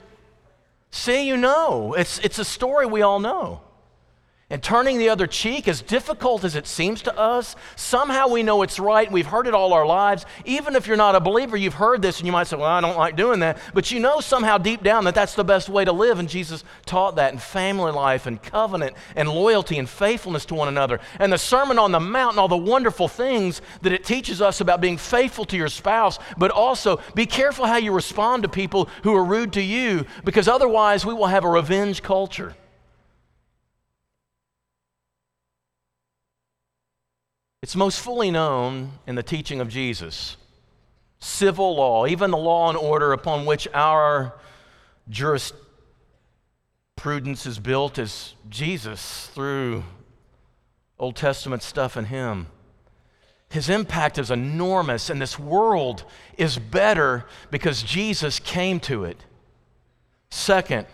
See, 0.90 1.28
you 1.28 1.38
know. 1.38 1.94
It's, 1.94 2.18
it's 2.20 2.40
a 2.40 2.46
story 2.46 2.88
we 2.88 3.04
all 3.04 3.20
know. 3.20 3.62
And 4.52 4.64
turning 4.64 4.98
the 4.98 5.10
other 5.10 5.28
cheek, 5.28 5.68
as 5.68 5.84
difficult 5.84 6.44
as 6.44 6.56
it 6.56 6.66
seems 6.66 7.04
to 7.04 7.16
us, 7.16 7.56
somehow 7.76 8.30
we 8.30 8.42
know 8.42 8.64
it's 8.64 8.80
right. 8.80 9.12
We've 9.12 9.28
heard 9.28 9.46
it 9.46 9.54
all 9.54 9.74
our 9.74 9.86
lives. 9.86 10.26
Even 10.44 10.76
if 10.76 10.88
you're 10.88 10.98
not 10.98 11.14
a 11.14 11.20
believer, 11.20 11.56
you've 11.56 11.76
heard 11.76 12.02
this 12.02 12.18
and 12.18 12.26
you 12.26 12.32
might 12.32 12.48
say, 12.48 12.58
Well, 12.58 12.66
I 12.66 12.82
don't 12.82 12.98
like 12.98 13.16
doing 13.16 13.42
that. 13.42 13.60
But 13.76 13.92
you 13.92 14.00
know 14.00 14.22
somehow 14.22 14.58
deep 14.58 14.82
down 14.82 15.04
that 15.04 15.14
that's 15.14 15.36
the 15.36 15.44
best 15.44 15.70
way 15.70 15.86
to 15.86 15.92
live. 15.92 16.18
And 16.18 16.28
Jesus 16.28 16.64
taught 16.88 17.18
that 17.18 17.32
in 17.32 17.38
family 17.38 17.92
life 17.92 18.26
and 18.26 18.42
covenant 18.42 18.96
and 19.16 19.30
loyalty 19.30 19.78
and 19.78 19.88
faithfulness 19.88 20.46
to 20.46 20.56
one 20.56 20.68
another. 20.68 21.00
And 21.20 21.32
the 21.32 21.38
Sermon 21.38 21.78
on 21.78 21.92
the 21.92 22.00
Mount 22.00 22.32
and 22.32 22.40
all 22.40 22.48
the 22.48 22.58
wonderful 22.58 23.08
things 23.08 23.62
that 23.84 23.94
it 23.94 24.04
teaches 24.04 24.42
us 24.42 24.62
about 24.62 24.82
being 24.82 24.98
faithful 24.98 25.46
to 25.46 25.58
your 25.58 25.68
spouse, 25.68 26.18
but 26.40 26.50
also 26.50 27.00
be 27.14 27.28
careful 27.28 27.68
how 27.68 27.78
you 27.78 27.92
respond 27.92 28.42
to 28.42 28.50
people 28.50 28.90
who 29.04 29.14
are 29.14 29.24
rude 29.24 29.54
to 29.54 29.62
you, 29.62 30.08
because 30.24 30.48
otherwise 30.48 31.06
we 31.06 31.14
will 31.14 31.28
have 31.28 31.44
a 31.44 31.50
revenge 31.50 32.02
culture. 32.02 32.56
It's 37.62 37.76
most 37.76 38.00
fully 38.00 38.32
known 38.32 38.94
in 39.06 39.16
the 39.16 39.24
teaching 39.24 39.60
of 39.60 39.68
Jesus. 39.68 40.38
Civil 41.20 41.76
law, 41.76 42.06
even 42.06 42.32
the 42.32 42.38
law 42.38 42.70
and 42.70 42.78
order 42.78 43.12
upon 43.12 43.46
which 43.46 43.68
our 43.74 44.40
jurisprudence 45.10 45.58
is 47.46 47.60
built, 47.60 48.00
is 48.00 48.36
Jesus 48.48 49.28
through 49.34 49.84
Old 50.98 51.18
Testament 51.18 51.62
stuff 51.62 51.98
in 51.98 52.06
Him. 52.06 52.48
His 53.50 53.68
impact 53.68 54.18
is 54.18 54.32
enormous, 54.32 55.10
and 55.10 55.22
this 55.22 55.38
world 55.38 56.06
is 56.38 56.58
better 56.58 57.26
because 57.52 57.84
Jesus 57.84 58.40
came 58.40 58.80
to 58.82 59.04
it. 59.04 59.26
Second, 60.30 60.86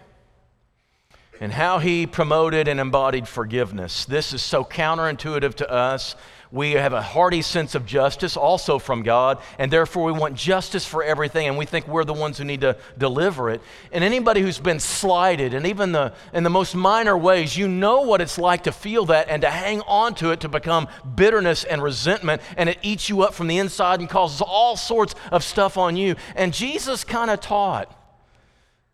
and 1.41 1.51
how 1.51 1.79
he 1.79 2.07
promoted 2.07 2.67
and 2.67 2.79
embodied 2.79 3.27
forgiveness. 3.27 4.05
This 4.05 4.33
is 4.33 4.41
so 4.41 4.63
counterintuitive 4.63 5.55
to 5.55 5.69
us 5.69 6.15
we 6.51 6.71
have 6.73 6.93
a 6.93 7.01
hearty 7.01 7.41
sense 7.41 7.75
of 7.75 7.85
justice 7.85 8.37
also 8.37 8.79
from 8.79 9.03
God, 9.03 9.39
and 9.59 9.71
therefore 9.71 10.03
we 10.03 10.11
want 10.11 10.35
justice 10.35 10.85
for 10.85 11.03
everything, 11.03 11.47
and 11.47 11.57
we 11.57 11.65
think 11.65 11.87
we're 11.87 12.03
the 12.03 12.13
ones 12.13 12.37
who 12.37 12.43
need 12.43 12.61
to 12.61 12.77
deliver 12.97 13.49
it. 13.49 13.61
And 13.91 14.03
anybody 14.03 14.41
who's 14.41 14.59
been 14.59 14.79
slighted, 14.79 15.53
and 15.53 15.65
even 15.65 15.91
the, 15.91 16.13
in 16.33 16.43
the 16.43 16.49
most 16.49 16.75
minor 16.75 17.17
ways, 17.17 17.57
you 17.57 17.67
know 17.67 18.01
what 18.01 18.21
it's 18.21 18.37
like 18.37 18.63
to 18.63 18.71
feel 18.71 19.05
that 19.05 19.29
and 19.29 19.41
to 19.41 19.49
hang 19.49 19.81
on 19.81 20.15
to 20.15 20.31
it 20.31 20.41
to 20.41 20.49
become 20.49 20.87
bitterness 21.15 21.63
and 21.63 21.81
resentment, 21.81 22.41
and 22.57 22.69
it 22.69 22.77
eats 22.81 23.09
you 23.09 23.21
up 23.21 23.33
from 23.33 23.47
the 23.47 23.57
inside 23.57 23.99
and 23.99 24.09
causes 24.09 24.41
all 24.41 24.77
sorts 24.77 25.15
of 25.31 25.43
stuff 25.43 25.77
on 25.77 25.97
you. 25.97 26.15
And 26.35 26.53
Jesus 26.53 27.03
kind 27.03 27.31
of 27.31 27.41
taught, 27.41 27.93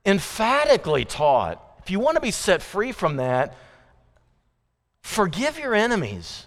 emphatically 0.06 1.06
taught, 1.06 1.62
if 1.84 1.90
you 1.90 2.00
want 2.00 2.16
to 2.16 2.22
be 2.22 2.32
set 2.32 2.62
free 2.62 2.92
from 2.92 3.18
that, 3.18 3.56
forgive 5.02 5.60
your 5.60 5.74
enemies. 5.74 6.46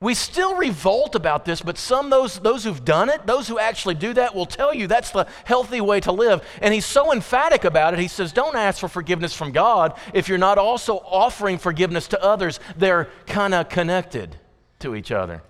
We 0.00 0.14
still 0.14 0.54
revolt 0.54 1.16
about 1.16 1.44
this, 1.44 1.60
but 1.60 1.76
some 1.76 2.08
those 2.08 2.38
those 2.38 2.62
who've 2.62 2.84
done 2.84 3.08
it, 3.08 3.26
those 3.26 3.48
who 3.48 3.58
actually 3.58 3.96
do 3.96 4.12
that 4.14 4.32
will 4.32 4.46
tell 4.46 4.72
you 4.72 4.86
that's 4.86 5.10
the 5.10 5.26
healthy 5.44 5.80
way 5.80 5.98
to 6.00 6.12
live. 6.12 6.46
And 6.62 6.72
he's 6.72 6.86
so 6.86 7.12
emphatic 7.12 7.64
about 7.64 7.94
it. 7.94 8.00
He 8.00 8.06
says, 8.06 8.32
"Don't 8.32 8.54
ask 8.54 8.78
for 8.78 8.88
forgiveness 8.88 9.34
from 9.34 9.50
God 9.50 9.98
if 10.14 10.28
you're 10.28 10.38
not 10.38 10.56
also 10.56 10.98
offering 10.98 11.58
forgiveness 11.58 12.06
to 12.08 12.22
others. 12.22 12.60
They're 12.76 13.08
kind 13.26 13.52
of 13.54 13.68
connected 13.68 14.36
to 14.78 14.94
each 14.94 15.10
other." 15.10 15.42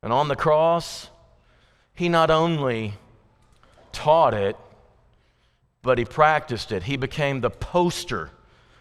And 0.00 0.12
on 0.12 0.28
the 0.28 0.36
cross, 0.36 1.08
he 1.94 2.08
not 2.08 2.30
only 2.30 2.94
taught 3.90 4.34
it, 4.34 4.56
but 5.82 5.98
he 5.98 6.04
practiced 6.04 6.70
it. 6.70 6.84
He 6.84 6.96
became 6.96 7.40
the 7.40 7.50
poster 7.50 8.30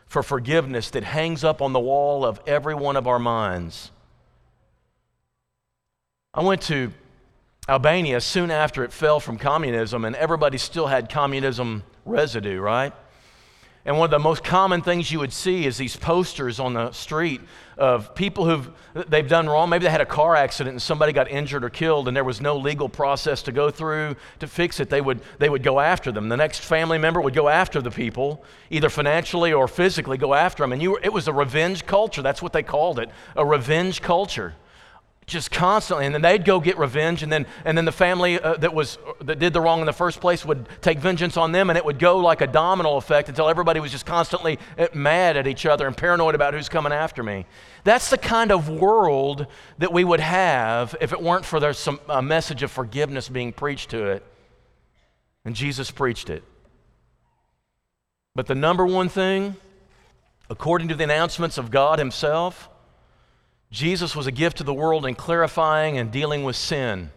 for 0.08 0.24
forgiveness 0.24 0.90
that 0.92 1.04
hangs 1.04 1.44
up 1.44 1.62
on 1.62 1.74
the 1.74 1.80
wall 1.80 2.26
of 2.26 2.40
every 2.48 2.76
one 2.76 2.96
of 2.96 3.08
our 3.08 3.20
minds. 3.20 3.92
I 6.34 6.42
went 6.42 6.62
to 6.64 6.92
Albania 7.68 8.22
soon 8.22 8.50
after 8.52 8.84
it 8.84 8.94
fell 8.94 9.20
from 9.20 9.38
communism, 9.38 10.06
and 10.06 10.16
everybody 10.16 10.58
still 10.58 10.88
had 10.88 11.10
communism 11.10 11.84
residue, 12.06 12.60
right? 12.60 12.94
And 13.88 13.98
one 13.98 14.04
of 14.04 14.12
the 14.12 14.20
most 14.20 14.44
common 14.44 14.82
things 14.82 15.10
you 15.10 15.20
would 15.20 15.32
see 15.32 15.66
is 15.66 15.78
these 15.78 15.96
posters 15.96 16.60
on 16.60 16.74
the 16.74 16.92
street 16.92 17.40
of 17.78 18.14
people 18.16 18.44
who've 18.44 18.70
they've 19.08 19.30
done 19.30 19.48
wrong. 19.48 19.70
Maybe 19.70 19.86
they 19.86 19.90
had 19.90 20.02
a 20.02 20.06
car 20.06 20.36
accident 20.36 20.74
and 20.74 20.82
somebody 20.82 21.14
got 21.14 21.32
injured 21.32 21.64
or 21.64 21.70
killed, 21.70 22.10
and 22.10 22.18
there 22.18 22.26
was 22.26 22.42
no 22.42 22.58
legal 22.58 22.90
process 22.90 23.42
to 23.44 23.54
go 23.54 23.72
through 23.72 24.18
to 24.40 24.48
fix 24.48 24.82
it. 24.82 24.90
They 24.90 25.00
would 25.00 25.22
they 25.40 25.48
would 25.48 25.64
go 25.64 25.80
after 25.80 26.12
them. 26.12 26.28
The 26.28 26.36
next 26.36 26.60
family 26.60 26.98
member 26.98 27.22
would 27.22 27.34
go 27.34 27.48
after 27.48 27.82
the 27.82 27.90
people, 27.90 28.44
either 28.70 28.90
financially 28.90 29.54
or 29.54 29.70
physically 29.70 30.18
go 30.18 30.34
after 30.34 30.64
them. 30.64 30.74
And 30.74 30.82
you 30.82 30.92
were, 30.92 31.00
it 31.02 31.14
was 31.14 31.30
a 31.30 31.34
revenge 31.34 31.86
culture. 31.86 32.22
That's 32.22 32.42
what 32.42 32.52
they 32.52 32.64
called 32.64 33.00
it, 33.00 33.10
a 33.38 33.46
revenge 33.46 34.02
culture 34.02 34.54
just 35.28 35.52
constantly 35.52 36.06
and 36.06 36.16
then 36.16 36.22
they'd 36.22 36.46
go 36.46 36.62
get 36.62 36.78
revenge 36.78 37.22
and 37.22 37.30
then 37.30 37.46
and 37.66 37.78
then 37.78 37.84
the 37.84 37.92
family 37.92 38.40
uh, 38.40 38.56
that 38.56 38.74
was 38.74 38.98
that 39.20 39.38
did 39.38 39.52
the 39.52 39.60
wrong 39.60 39.82
in 39.82 39.86
the 39.86 39.92
first 39.92 40.22
place 40.22 40.46
would 40.46 40.66
take 40.82 41.00
vengeance 41.00 41.36
on 41.36 41.52
them 41.52 41.70
and 41.70 41.76
it 41.76 41.84
would 41.84 42.00
go 42.00 42.18
like 42.18 42.40
a 42.40 42.48
domino 42.48 42.96
effect 42.96 43.28
until 43.28 43.50
everybody 43.50 43.82
was 43.82 43.92
just 43.92 44.06
constantly 44.06 44.58
uh, 44.78 44.88
mad 44.94 45.36
at 45.36 45.46
each 45.46 45.66
other 45.66 45.86
and 45.86 45.98
paranoid 45.98 46.34
about 46.34 46.54
who's 46.54 46.70
coming 46.70 46.94
after 46.94 47.24
me. 47.24 47.46
That's 47.84 48.10
the 48.10 48.18
kind 48.18 48.54
of 48.54 48.70
world 48.70 49.48
that 49.80 49.92
we 49.92 50.06
would 50.06 50.22
have 50.22 50.96
if 51.02 51.12
it 51.12 51.22
weren't 51.22 51.44
for 51.44 51.60
there's 51.60 51.78
some 51.78 52.00
a 52.08 52.22
message 52.22 52.64
of 52.64 52.72
forgiveness 52.72 53.28
being 53.28 53.52
preached 53.52 53.90
to 53.90 54.06
it. 54.06 54.24
And 55.44 55.58
jesus 55.58 55.92
preached 55.92 56.30
it. 56.30 56.44
But 58.34 58.48
the 58.48 58.56
number 58.56 58.86
one 58.86 59.10
thing 59.10 59.58
according 60.50 60.88
to 60.88 60.96
the 60.96 61.04
announcements 61.04 61.58
of 61.58 61.70
god 61.70 62.00
himself 62.00 62.70
Jesus 63.72 64.16
was 64.16 64.28
a 64.28 64.32
gift 64.32 64.58
to 64.58 64.64
the 64.64 64.74
world 64.74 65.06
in 65.06 65.16
clarifying 65.16 65.98
and 65.98 66.12
dealing 66.12 66.44
with 66.44 66.56
sin. 66.56 67.12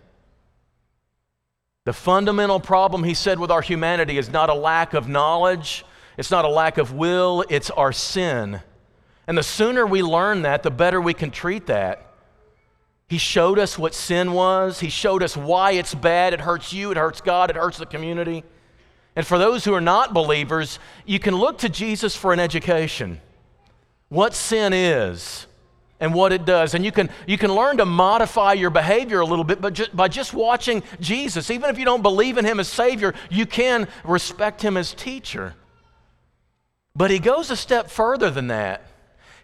The 1.84 1.92
fundamental 1.92 2.60
problem, 2.60 3.04
he 3.04 3.14
said, 3.14 3.38
with 3.38 3.50
our 3.50 3.62
humanity 3.62 4.18
is 4.18 4.30
not 4.30 4.50
a 4.50 4.54
lack 4.54 4.92
of 4.92 5.08
knowledge, 5.08 5.84
it's 6.18 6.30
not 6.30 6.44
a 6.44 6.48
lack 6.48 6.76
of 6.76 6.92
will, 6.92 7.44
it's 7.48 7.70
our 7.70 7.92
sin. 7.92 8.60
And 9.26 9.38
the 9.38 9.42
sooner 9.42 9.86
we 9.86 10.02
learn 10.02 10.42
that, 10.42 10.62
the 10.62 10.70
better 10.70 11.00
we 11.00 11.14
can 11.14 11.30
treat 11.30 11.66
that. 11.66 12.06
He 13.08 13.18
showed 13.18 13.58
us 13.58 13.78
what 13.78 13.94
sin 13.94 14.32
was, 14.32 14.80
He 14.80 14.90
showed 14.90 15.22
us 15.22 15.36
why 15.36 15.72
it's 15.72 15.94
bad. 15.94 16.34
It 16.34 16.40
hurts 16.40 16.72
you, 16.72 16.90
it 16.90 16.96
hurts 16.96 17.20
God, 17.20 17.50
it 17.50 17.56
hurts 17.56 17.78
the 17.78 17.86
community. 17.86 18.44
And 19.16 19.26
for 19.26 19.38
those 19.38 19.64
who 19.64 19.74
are 19.74 19.80
not 19.80 20.14
believers, 20.14 20.78
you 21.06 21.18
can 21.18 21.34
look 21.34 21.58
to 21.58 21.68
Jesus 21.68 22.14
for 22.14 22.32
an 22.32 22.40
education. 22.40 23.20
What 24.08 24.34
sin 24.34 24.72
is 24.72 25.46
and 26.00 26.14
what 26.14 26.32
it 26.32 26.44
does. 26.44 26.74
And 26.74 26.84
you 26.84 26.90
can, 26.90 27.10
you 27.26 27.38
can 27.38 27.54
learn 27.54 27.76
to 27.76 27.84
modify 27.84 28.54
your 28.54 28.70
behavior 28.70 29.20
a 29.20 29.26
little 29.26 29.44
bit 29.44 29.60
but 29.60 29.74
just, 29.74 29.94
by 29.94 30.08
just 30.08 30.32
watching 30.34 30.82
Jesus. 30.98 31.50
Even 31.50 31.70
if 31.70 31.78
you 31.78 31.84
don't 31.84 32.02
believe 32.02 32.38
in 32.38 32.44
him 32.44 32.58
as 32.58 32.68
Savior, 32.68 33.14
you 33.30 33.46
can 33.46 33.86
respect 34.02 34.62
him 34.62 34.76
as 34.76 34.94
teacher. 34.94 35.54
But 36.96 37.10
he 37.10 37.18
goes 37.18 37.50
a 37.50 37.56
step 37.56 37.90
further 37.90 38.30
than 38.30 38.48
that. 38.48 38.82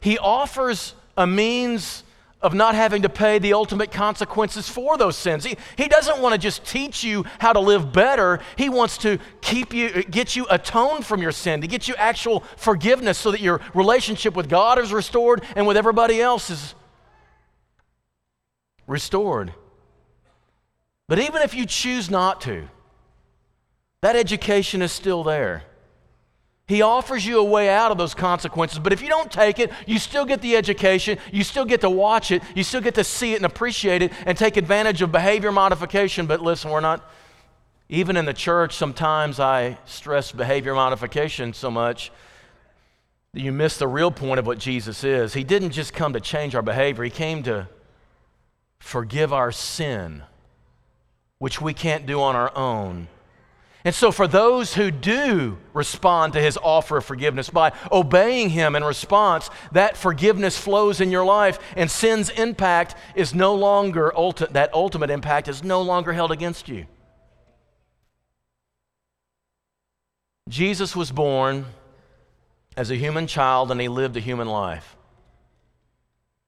He 0.00 0.18
offers 0.18 0.94
a 1.16 1.26
means 1.26 2.02
of 2.42 2.54
not 2.54 2.74
having 2.74 3.02
to 3.02 3.08
pay 3.08 3.38
the 3.38 3.54
ultimate 3.54 3.90
consequences 3.90 4.68
for 4.68 4.98
those 4.98 5.16
sins. 5.16 5.44
He, 5.44 5.56
he 5.76 5.88
doesn't 5.88 6.20
want 6.20 6.34
to 6.34 6.38
just 6.38 6.64
teach 6.66 7.02
you 7.02 7.24
how 7.38 7.52
to 7.52 7.60
live 7.60 7.92
better. 7.92 8.40
He 8.56 8.68
wants 8.68 8.98
to 8.98 9.18
keep 9.40 9.72
you, 9.72 10.02
get 10.04 10.36
you 10.36 10.46
atoned 10.50 11.06
from 11.06 11.22
your 11.22 11.32
sin, 11.32 11.62
to 11.62 11.66
get 11.66 11.88
you 11.88 11.94
actual 11.96 12.40
forgiveness 12.56 13.16
so 13.18 13.30
that 13.30 13.40
your 13.40 13.60
relationship 13.74 14.36
with 14.36 14.48
God 14.48 14.78
is 14.78 14.92
restored 14.92 15.42
and 15.56 15.66
with 15.66 15.76
everybody 15.76 16.20
else 16.20 16.50
is 16.50 16.74
restored. 18.86 19.52
But 21.08 21.18
even 21.18 21.42
if 21.42 21.54
you 21.54 21.64
choose 21.66 22.10
not 22.10 22.40
to, 22.42 22.68
that 24.02 24.14
education 24.14 24.82
is 24.82 24.92
still 24.92 25.24
there. 25.24 25.64
He 26.68 26.82
offers 26.82 27.24
you 27.24 27.38
a 27.38 27.44
way 27.44 27.68
out 27.68 27.92
of 27.92 27.98
those 27.98 28.14
consequences, 28.14 28.80
but 28.80 28.92
if 28.92 29.00
you 29.00 29.08
don't 29.08 29.30
take 29.30 29.60
it, 29.60 29.70
you 29.86 30.00
still 30.00 30.24
get 30.24 30.40
the 30.40 30.56
education, 30.56 31.16
you 31.32 31.44
still 31.44 31.64
get 31.64 31.80
to 31.82 31.90
watch 31.90 32.32
it, 32.32 32.42
you 32.56 32.64
still 32.64 32.80
get 32.80 32.96
to 32.96 33.04
see 33.04 33.34
it 33.34 33.36
and 33.36 33.46
appreciate 33.46 34.02
it 34.02 34.12
and 34.26 34.36
take 34.36 34.56
advantage 34.56 35.00
of 35.00 35.12
behavior 35.12 35.52
modification. 35.52 36.26
But 36.26 36.42
listen, 36.42 36.72
we're 36.72 36.80
not, 36.80 37.08
even 37.88 38.16
in 38.16 38.24
the 38.24 38.34
church, 38.34 38.74
sometimes 38.74 39.38
I 39.38 39.78
stress 39.84 40.32
behavior 40.32 40.74
modification 40.74 41.52
so 41.52 41.70
much 41.70 42.10
that 43.32 43.42
you 43.42 43.52
miss 43.52 43.78
the 43.78 43.86
real 43.86 44.10
point 44.10 44.40
of 44.40 44.46
what 44.46 44.58
Jesus 44.58 45.04
is. 45.04 45.34
He 45.34 45.44
didn't 45.44 45.70
just 45.70 45.94
come 45.94 46.14
to 46.14 46.20
change 46.20 46.56
our 46.56 46.62
behavior, 46.62 47.04
He 47.04 47.10
came 47.10 47.44
to 47.44 47.68
forgive 48.80 49.32
our 49.32 49.52
sin, 49.52 50.24
which 51.38 51.60
we 51.60 51.74
can't 51.74 52.06
do 52.06 52.20
on 52.20 52.34
our 52.34 52.52
own. 52.56 53.06
And 53.86 53.94
so, 53.94 54.10
for 54.10 54.26
those 54.26 54.74
who 54.74 54.90
do 54.90 55.58
respond 55.72 56.32
to 56.32 56.40
his 56.40 56.58
offer 56.60 56.96
of 56.96 57.04
forgiveness 57.04 57.48
by 57.48 57.72
obeying 57.92 58.50
him 58.50 58.74
in 58.74 58.82
response, 58.82 59.48
that 59.70 59.96
forgiveness 59.96 60.58
flows 60.58 61.00
in 61.00 61.12
your 61.12 61.24
life, 61.24 61.60
and 61.76 61.88
sin's 61.88 62.30
impact 62.30 62.96
is 63.14 63.32
no 63.32 63.54
longer, 63.54 64.12
ulti- 64.16 64.48
that 64.48 64.74
ultimate 64.74 65.08
impact 65.08 65.46
is 65.46 65.62
no 65.62 65.82
longer 65.82 66.12
held 66.12 66.32
against 66.32 66.68
you. 66.68 66.86
Jesus 70.48 70.96
was 70.96 71.12
born 71.12 71.66
as 72.76 72.90
a 72.90 72.96
human 72.96 73.28
child 73.28 73.70
and 73.70 73.80
he 73.80 73.86
lived 73.86 74.16
a 74.16 74.20
human 74.20 74.48
life. 74.48 74.96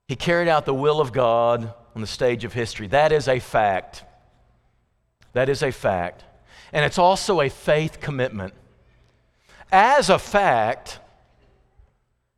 He 0.09 0.17
carried 0.17 0.49
out 0.49 0.65
the 0.65 0.73
will 0.73 0.99
of 0.99 1.13
God 1.13 1.73
on 1.95 2.01
the 2.01 2.07
stage 2.07 2.43
of 2.43 2.51
history. 2.51 2.87
That 2.87 3.13
is 3.13 3.29
a 3.29 3.39
fact. 3.39 4.03
That 5.31 5.47
is 5.47 5.63
a 5.63 5.71
fact 5.71 6.25
and 6.71 6.85
it's 6.85 6.97
also 6.97 7.41
a 7.41 7.49
faith 7.49 7.99
commitment. 7.99 8.53
As 9.71 10.09
a 10.09 10.19
fact, 10.19 10.99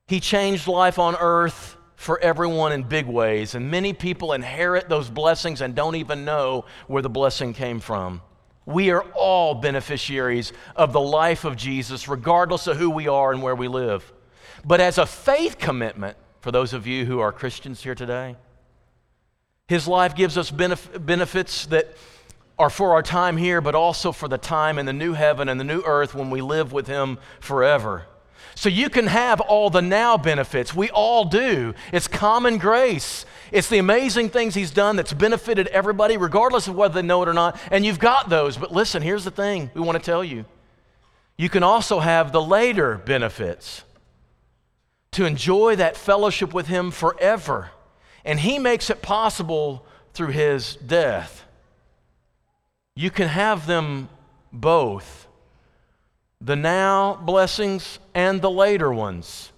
he 0.08 0.20
changed 0.20 0.68
life 0.68 1.00
on 1.00 1.16
earth 1.16 1.78
for 1.96 2.20
everyone 2.20 2.72
in 2.72 2.84
big 2.84 3.06
ways, 3.06 3.56
and 3.56 3.70
many 3.70 3.94
people 3.94 4.34
inherit 4.34 4.90
those 4.90 5.10
blessings 5.10 5.62
and 5.62 5.76
don't 5.76 5.96
even 5.96 6.26
know 6.26 6.66
where 6.88 7.02
the 7.02 7.10
blessing 7.10 7.54
came 7.54 7.80
from. 7.80 8.22
We 8.66 8.92
are 8.92 9.04
all 9.16 9.56
beneficiaries 9.56 10.52
of 10.76 10.94
the 10.94 11.00
life 11.00 11.46
of 11.46 11.56
Jesus, 11.56 12.08
regardless 12.08 12.68
of 12.68 12.78
who 12.78 12.90
we 12.90 13.08
are 13.08 13.32
and 13.32 13.42
where 13.42 13.56
we 13.56 13.68
live. 13.68 14.12
But 14.66 14.82
as 14.82 14.98
a 14.98 15.06
faith 15.06 15.58
commitment, 15.58 16.18
for 16.42 16.52
those 16.52 16.74
of 16.74 16.88
you 16.88 17.06
who 17.06 17.20
are 17.20 17.32
Christians 17.32 17.84
here 17.84 17.96
today, 17.96 18.36
his 19.68 19.88
life 19.88 20.16
gives 20.16 20.38
us 20.38 20.52
benef- 20.52 21.06
benefits 21.06 21.68
that 21.68 21.96
are 22.62 22.70
for 22.70 22.92
our 22.94 23.02
time 23.02 23.38
here, 23.38 23.60
but 23.60 23.74
also 23.74 24.12
for 24.12 24.28
the 24.28 24.38
time 24.38 24.78
in 24.78 24.86
the 24.86 24.94
new 24.94 25.14
heaven 25.14 25.50
and 25.50 25.60
the 25.60 25.64
new 25.64 25.82
earth 25.82 26.14
when 26.14 26.30
we 26.30 26.42
live 26.42 26.72
with 26.72 26.86
Him 26.86 27.18
forever. 27.40 28.06
So 28.54 28.70
you 28.70 28.90
can 28.90 29.08
have 29.08 29.42
all 29.42 29.72
the 29.72 29.82
now 29.82 30.16
benefits. 30.18 30.76
We 30.76 30.92
all 30.92 31.26
do. 31.26 31.74
It's 31.92 32.08
common 32.08 32.60
grace. 32.60 33.26
It's 33.52 33.68
the 33.68 33.80
amazing 33.80 34.30
things 34.30 34.54
He's 34.54 34.70
done 34.70 34.96
that's 34.96 35.12
benefited 35.12 35.68
everybody, 35.68 36.18
regardless 36.18 36.68
of 36.68 36.76
whether 36.76 37.02
they 37.02 37.08
know 37.08 37.24
it 37.24 37.28
or 37.28 37.34
not. 37.34 37.60
And 37.72 37.84
you've 37.84 38.00
got 38.00 38.30
those. 38.30 38.58
But 38.58 38.72
listen, 38.72 39.02
here's 39.02 39.24
the 39.24 39.32
thing 39.32 39.72
we 39.74 39.82
want 39.82 39.98
to 39.98 40.04
tell 40.04 40.24
you 40.24 40.46
you 41.38 41.50
can 41.50 41.64
also 41.64 42.00
have 42.00 42.32
the 42.32 42.42
later 42.42 42.98
benefits 43.00 43.84
to 45.14 45.26
enjoy 45.26 45.76
that 45.78 45.98
fellowship 45.98 46.54
with 46.54 46.68
Him 46.68 46.92
forever. 46.92 47.72
And 48.24 48.40
He 48.40 48.60
makes 48.60 48.92
it 48.92 49.02
possible 49.02 49.84
through 50.14 50.30
His 50.30 50.76
death. 50.76 51.46
You 52.96 53.10
can 53.10 53.28
have 53.28 53.68
them 53.68 54.10
both 54.52 55.28
the 56.44 56.56
now 56.56 57.20
blessings 57.24 58.00
and 58.16 58.42
the 58.42 58.50
later 58.50 58.92
ones. 58.92 59.52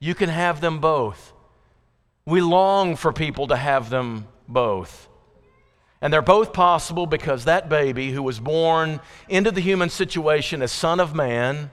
You 0.00 0.14
can 0.14 0.28
have 0.28 0.60
them 0.60 0.80
both. 0.80 1.32
We 2.26 2.40
long 2.40 2.96
for 2.96 3.12
people 3.12 3.46
to 3.46 3.56
have 3.56 3.90
them 3.90 4.26
both. 4.48 5.08
And 6.00 6.12
they're 6.12 6.22
both 6.22 6.52
possible 6.52 7.06
because 7.06 7.44
that 7.44 7.68
baby 7.68 8.10
who 8.10 8.22
was 8.22 8.40
born 8.40 9.00
into 9.28 9.52
the 9.52 9.60
human 9.60 9.88
situation 9.88 10.62
as 10.62 10.72
Son 10.72 10.98
of 10.98 11.14
Man 11.14 11.70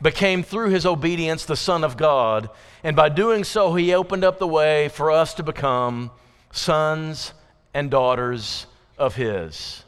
became 0.00 0.42
through 0.42 0.70
his 0.70 0.86
obedience 0.86 1.44
the 1.44 1.56
Son 1.56 1.82
of 1.82 1.96
God, 1.96 2.50
and 2.84 2.94
by 2.94 3.08
doing 3.08 3.44
so, 3.44 3.74
he 3.74 3.94
opened 3.94 4.24
up 4.24 4.38
the 4.38 4.46
way 4.46 4.88
for 4.88 5.10
us 5.10 5.34
to 5.34 5.42
become 5.42 6.10
sons 6.52 7.32
and 7.74 7.90
daughters 7.90 8.66
of 8.98 9.14
his, 9.16 9.84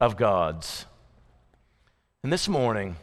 of 0.00 0.16
God's. 0.16 0.86
And 2.22 2.32
this 2.32 2.48
morning, 2.48 2.96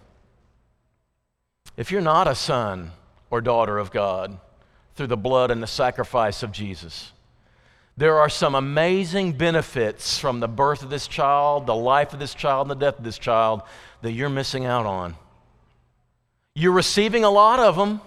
if 1.77 1.91
you're 1.91 2.01
not 2.01 2.27
a 2.27 2.35
son 2.35 2.91
or 3.29 3.41
daughter 3.41 3.77
of 3.77 3.91
God 3.91 4.37
through 4.95 5.07
the 5.07 5.17
blood 5.17 5.51
and 5.51 5.61
the 5.61 5.67
sacrifice 5.67 6.43
of 6.43 6.51
Jesus, 6.51 7.11
there 7.97 8.19
are 8.19 8.29
some 8.29 8.55
amazing 8.55 9.33
benefits 9.33 10.19
from 10.19 10.39
the 10.39 10.47
birth 10.47 10.83
of 10.83 10.89
this 10.89 11.07
child, 11.07 11.65
the 11.65 11.75
life 11.75 12.13
of 12.13 12.19
this 12.19 12.33
child, 12.33 12.69
and 12.69 12.71
the 12.71 12.85
death 12.85 12.97
of 12.97 13.05
this 13.05 13.17
child 13.17 13.61
that 14.01 14.11
you're 14.11 14.29
missing 14.29 14.65
out 14.65 14.85
on. 14.85 15.15
You're 16.55 16.73
receiving 16.73 17.23
a 17.23 17.29
lot 17.29 17.59
of 17.59 17.75
them. 17.75 18.01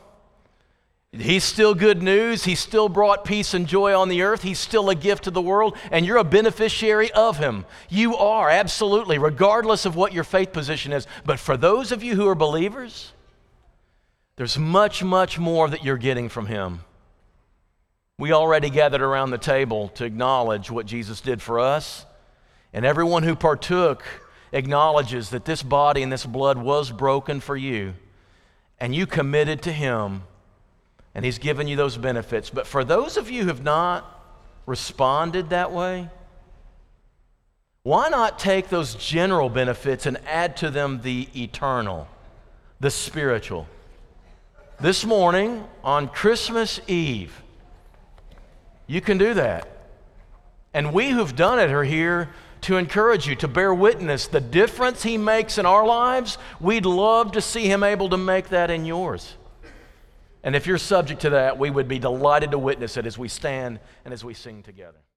He's 1.12 1.42
still 1.42 1.74
good 1.74 2.02
news. 2.02 2.44
He's 2.44 2.60
still 2.60 2.88
brought 2.90 3.24
peace 3.24 3.54
and 3.54 3.66
joy 3.66 3.98
on 3.98 4.10
the 4.10 4.22
earth. 4.22 4.42
He's 4.42 4.58
still 4.58 4.90
a 4.90 4.94
gift 4.94 5.24
to 5.24 5.30
the 5.30 5.40
world, 5.40 5.76
and 5.90 6.04
you're 6.04 6.18
a 6.18 6.24
beneficiary 6.24 7.10
of 7.12 7.38
him. 7.38 7.64
You 7.88 8.16
are, 8.16 8.50
absolutely, 8.50 9.16
regardless 9.16 9.86
of 9.86 9.96
what 9.96 10.12
your 10.12 10.24
faith 10.24 10.52
position 10.52 10.92
is. 10.92 11.06
But 11.24 11.38
for 11.38 11.56
those 11.56 11.92
of 11.92 12.02
you 12.02 12.14
who 12.14 12.28
are 12.28 12.34
believers, 12.34 13.12
there's 14.36 14.58
much, 14.58 15.02
much 15.02 15.38
more 15.38 15.68
that 15.70 15.82
you're 15.82 15.96
getting 15.96 16.28
from 16.28 16.46
him. 16.46 16.80
We 18.18 18.32
already 18.32 18.68
gathered 18.68 19.00
around 19.00 19.30
the 19.30 19.38
table 19.38 19.88
to 19.90 20.04
acknowledge 20.04 20.70
what 20.70 20.84
Jesus 20.84 21.22
did 21.22 21.40
for 21.40 21.58
us, 21.58 22.04
and 22.74 22.84
everyone 22.84 23.22
who 23.22 23.34
partook 23.34 24.04
acknowledges 24.52 25.30
that 25.30 25.46
this 25.46 25.62
body 25.62 26.02
and 26.02 26.12
this 26.12 26.26
blood 26.26 26.58
was 26.58 26.90
broken 26.90 27.40
for 27.40 27.56
you, 27.56 27.94
and 28.78 28.94
you 28.94 29.06
committed 29.06 29.62
to 29.62 29.72
him 29.72 30.24
and 31.18 31.24
He's 31.24 31.40
given 31.40 31.66
you 31.66 31.74
those 31.74 31.96
benefits. 31.96 32.48
But 32.48 32.64
for 32.64 32.84
those 32.84 33.16
of 33.16 33.28
you 33.28 33.42
who 33.42 33.48
have 33.48 33.64
not 33.64 34.22
responded 34.66 35.50
that 35.50 35.72
way, 35.72 36.08
why 37.82 38.08
not 38.08 38.38
take 38.38 38.68
those 38.68 38.94
general 38.94 39.48
benefits 39.48 40.06
and 40.06 40.18
add 40.28 40.56
to 40.58 40.70
them 40.70 41.00
the 41.02 41.26
eternal, 41.34 42.06
the 42.78 42.92
spiritual? 42.92 43.66
This 44.78 45.04
morning, 45.04 45.64
on 45.82 46.06
Christmas 46.06 46.80
Eve, 46.86 47.42
you 48.86 49.00
can 49.00 49.18
do 49.18 49.34
that. 49.34 49.66
And 50.72 50.92
we 50.92 51.10
who've 51.10 51.34
done 51.34 51.58
it 51.58 51.72
are 51.72 51.82
here 51.82 52.28
to 52.60 52.76
encourage 52.76 53.26
you, 53.26 53.34
to 53.34 53.48
bear 53.48 53.74
witness 53.74 54.28
the 54.28 54.40
difference 54.40 55.02
He 55.02 55.18
makes 55.18 55.58
in 55.58 55.66
our 55.66 55.84
lives. 55.84 56.38
We'd 56.60 56.86
love 56.86 57.32
to 57.32 57.40
see 57.40 57.66
Him 57.66 57.82
able 57.82 58.08
to 58.10 58.16
make 58.16 58.50
that 58.50 58.70
in 58.70 58.84
yours. 58.84 59.34
And 60.42 60.54
if 60.54 60.66
you're 60.66 60.78
subject 60.78 61.22
to 61.22 61.30
that, 61.30 61.58
we 61.58 61.70
would 61.70 61.88
be 61.88 61.98
delighted 61.98 62.52
to 62.52 62.58
witness 62.58 62.96
it 62.96 63.06
as 63.06 63.18
we 63.18 63.28
stand 63.28 63.80
and 64.04 64.14
as 64.14 64.24
we 64.24 64.34
sing 64.34 64.62
together. 64.62 64.98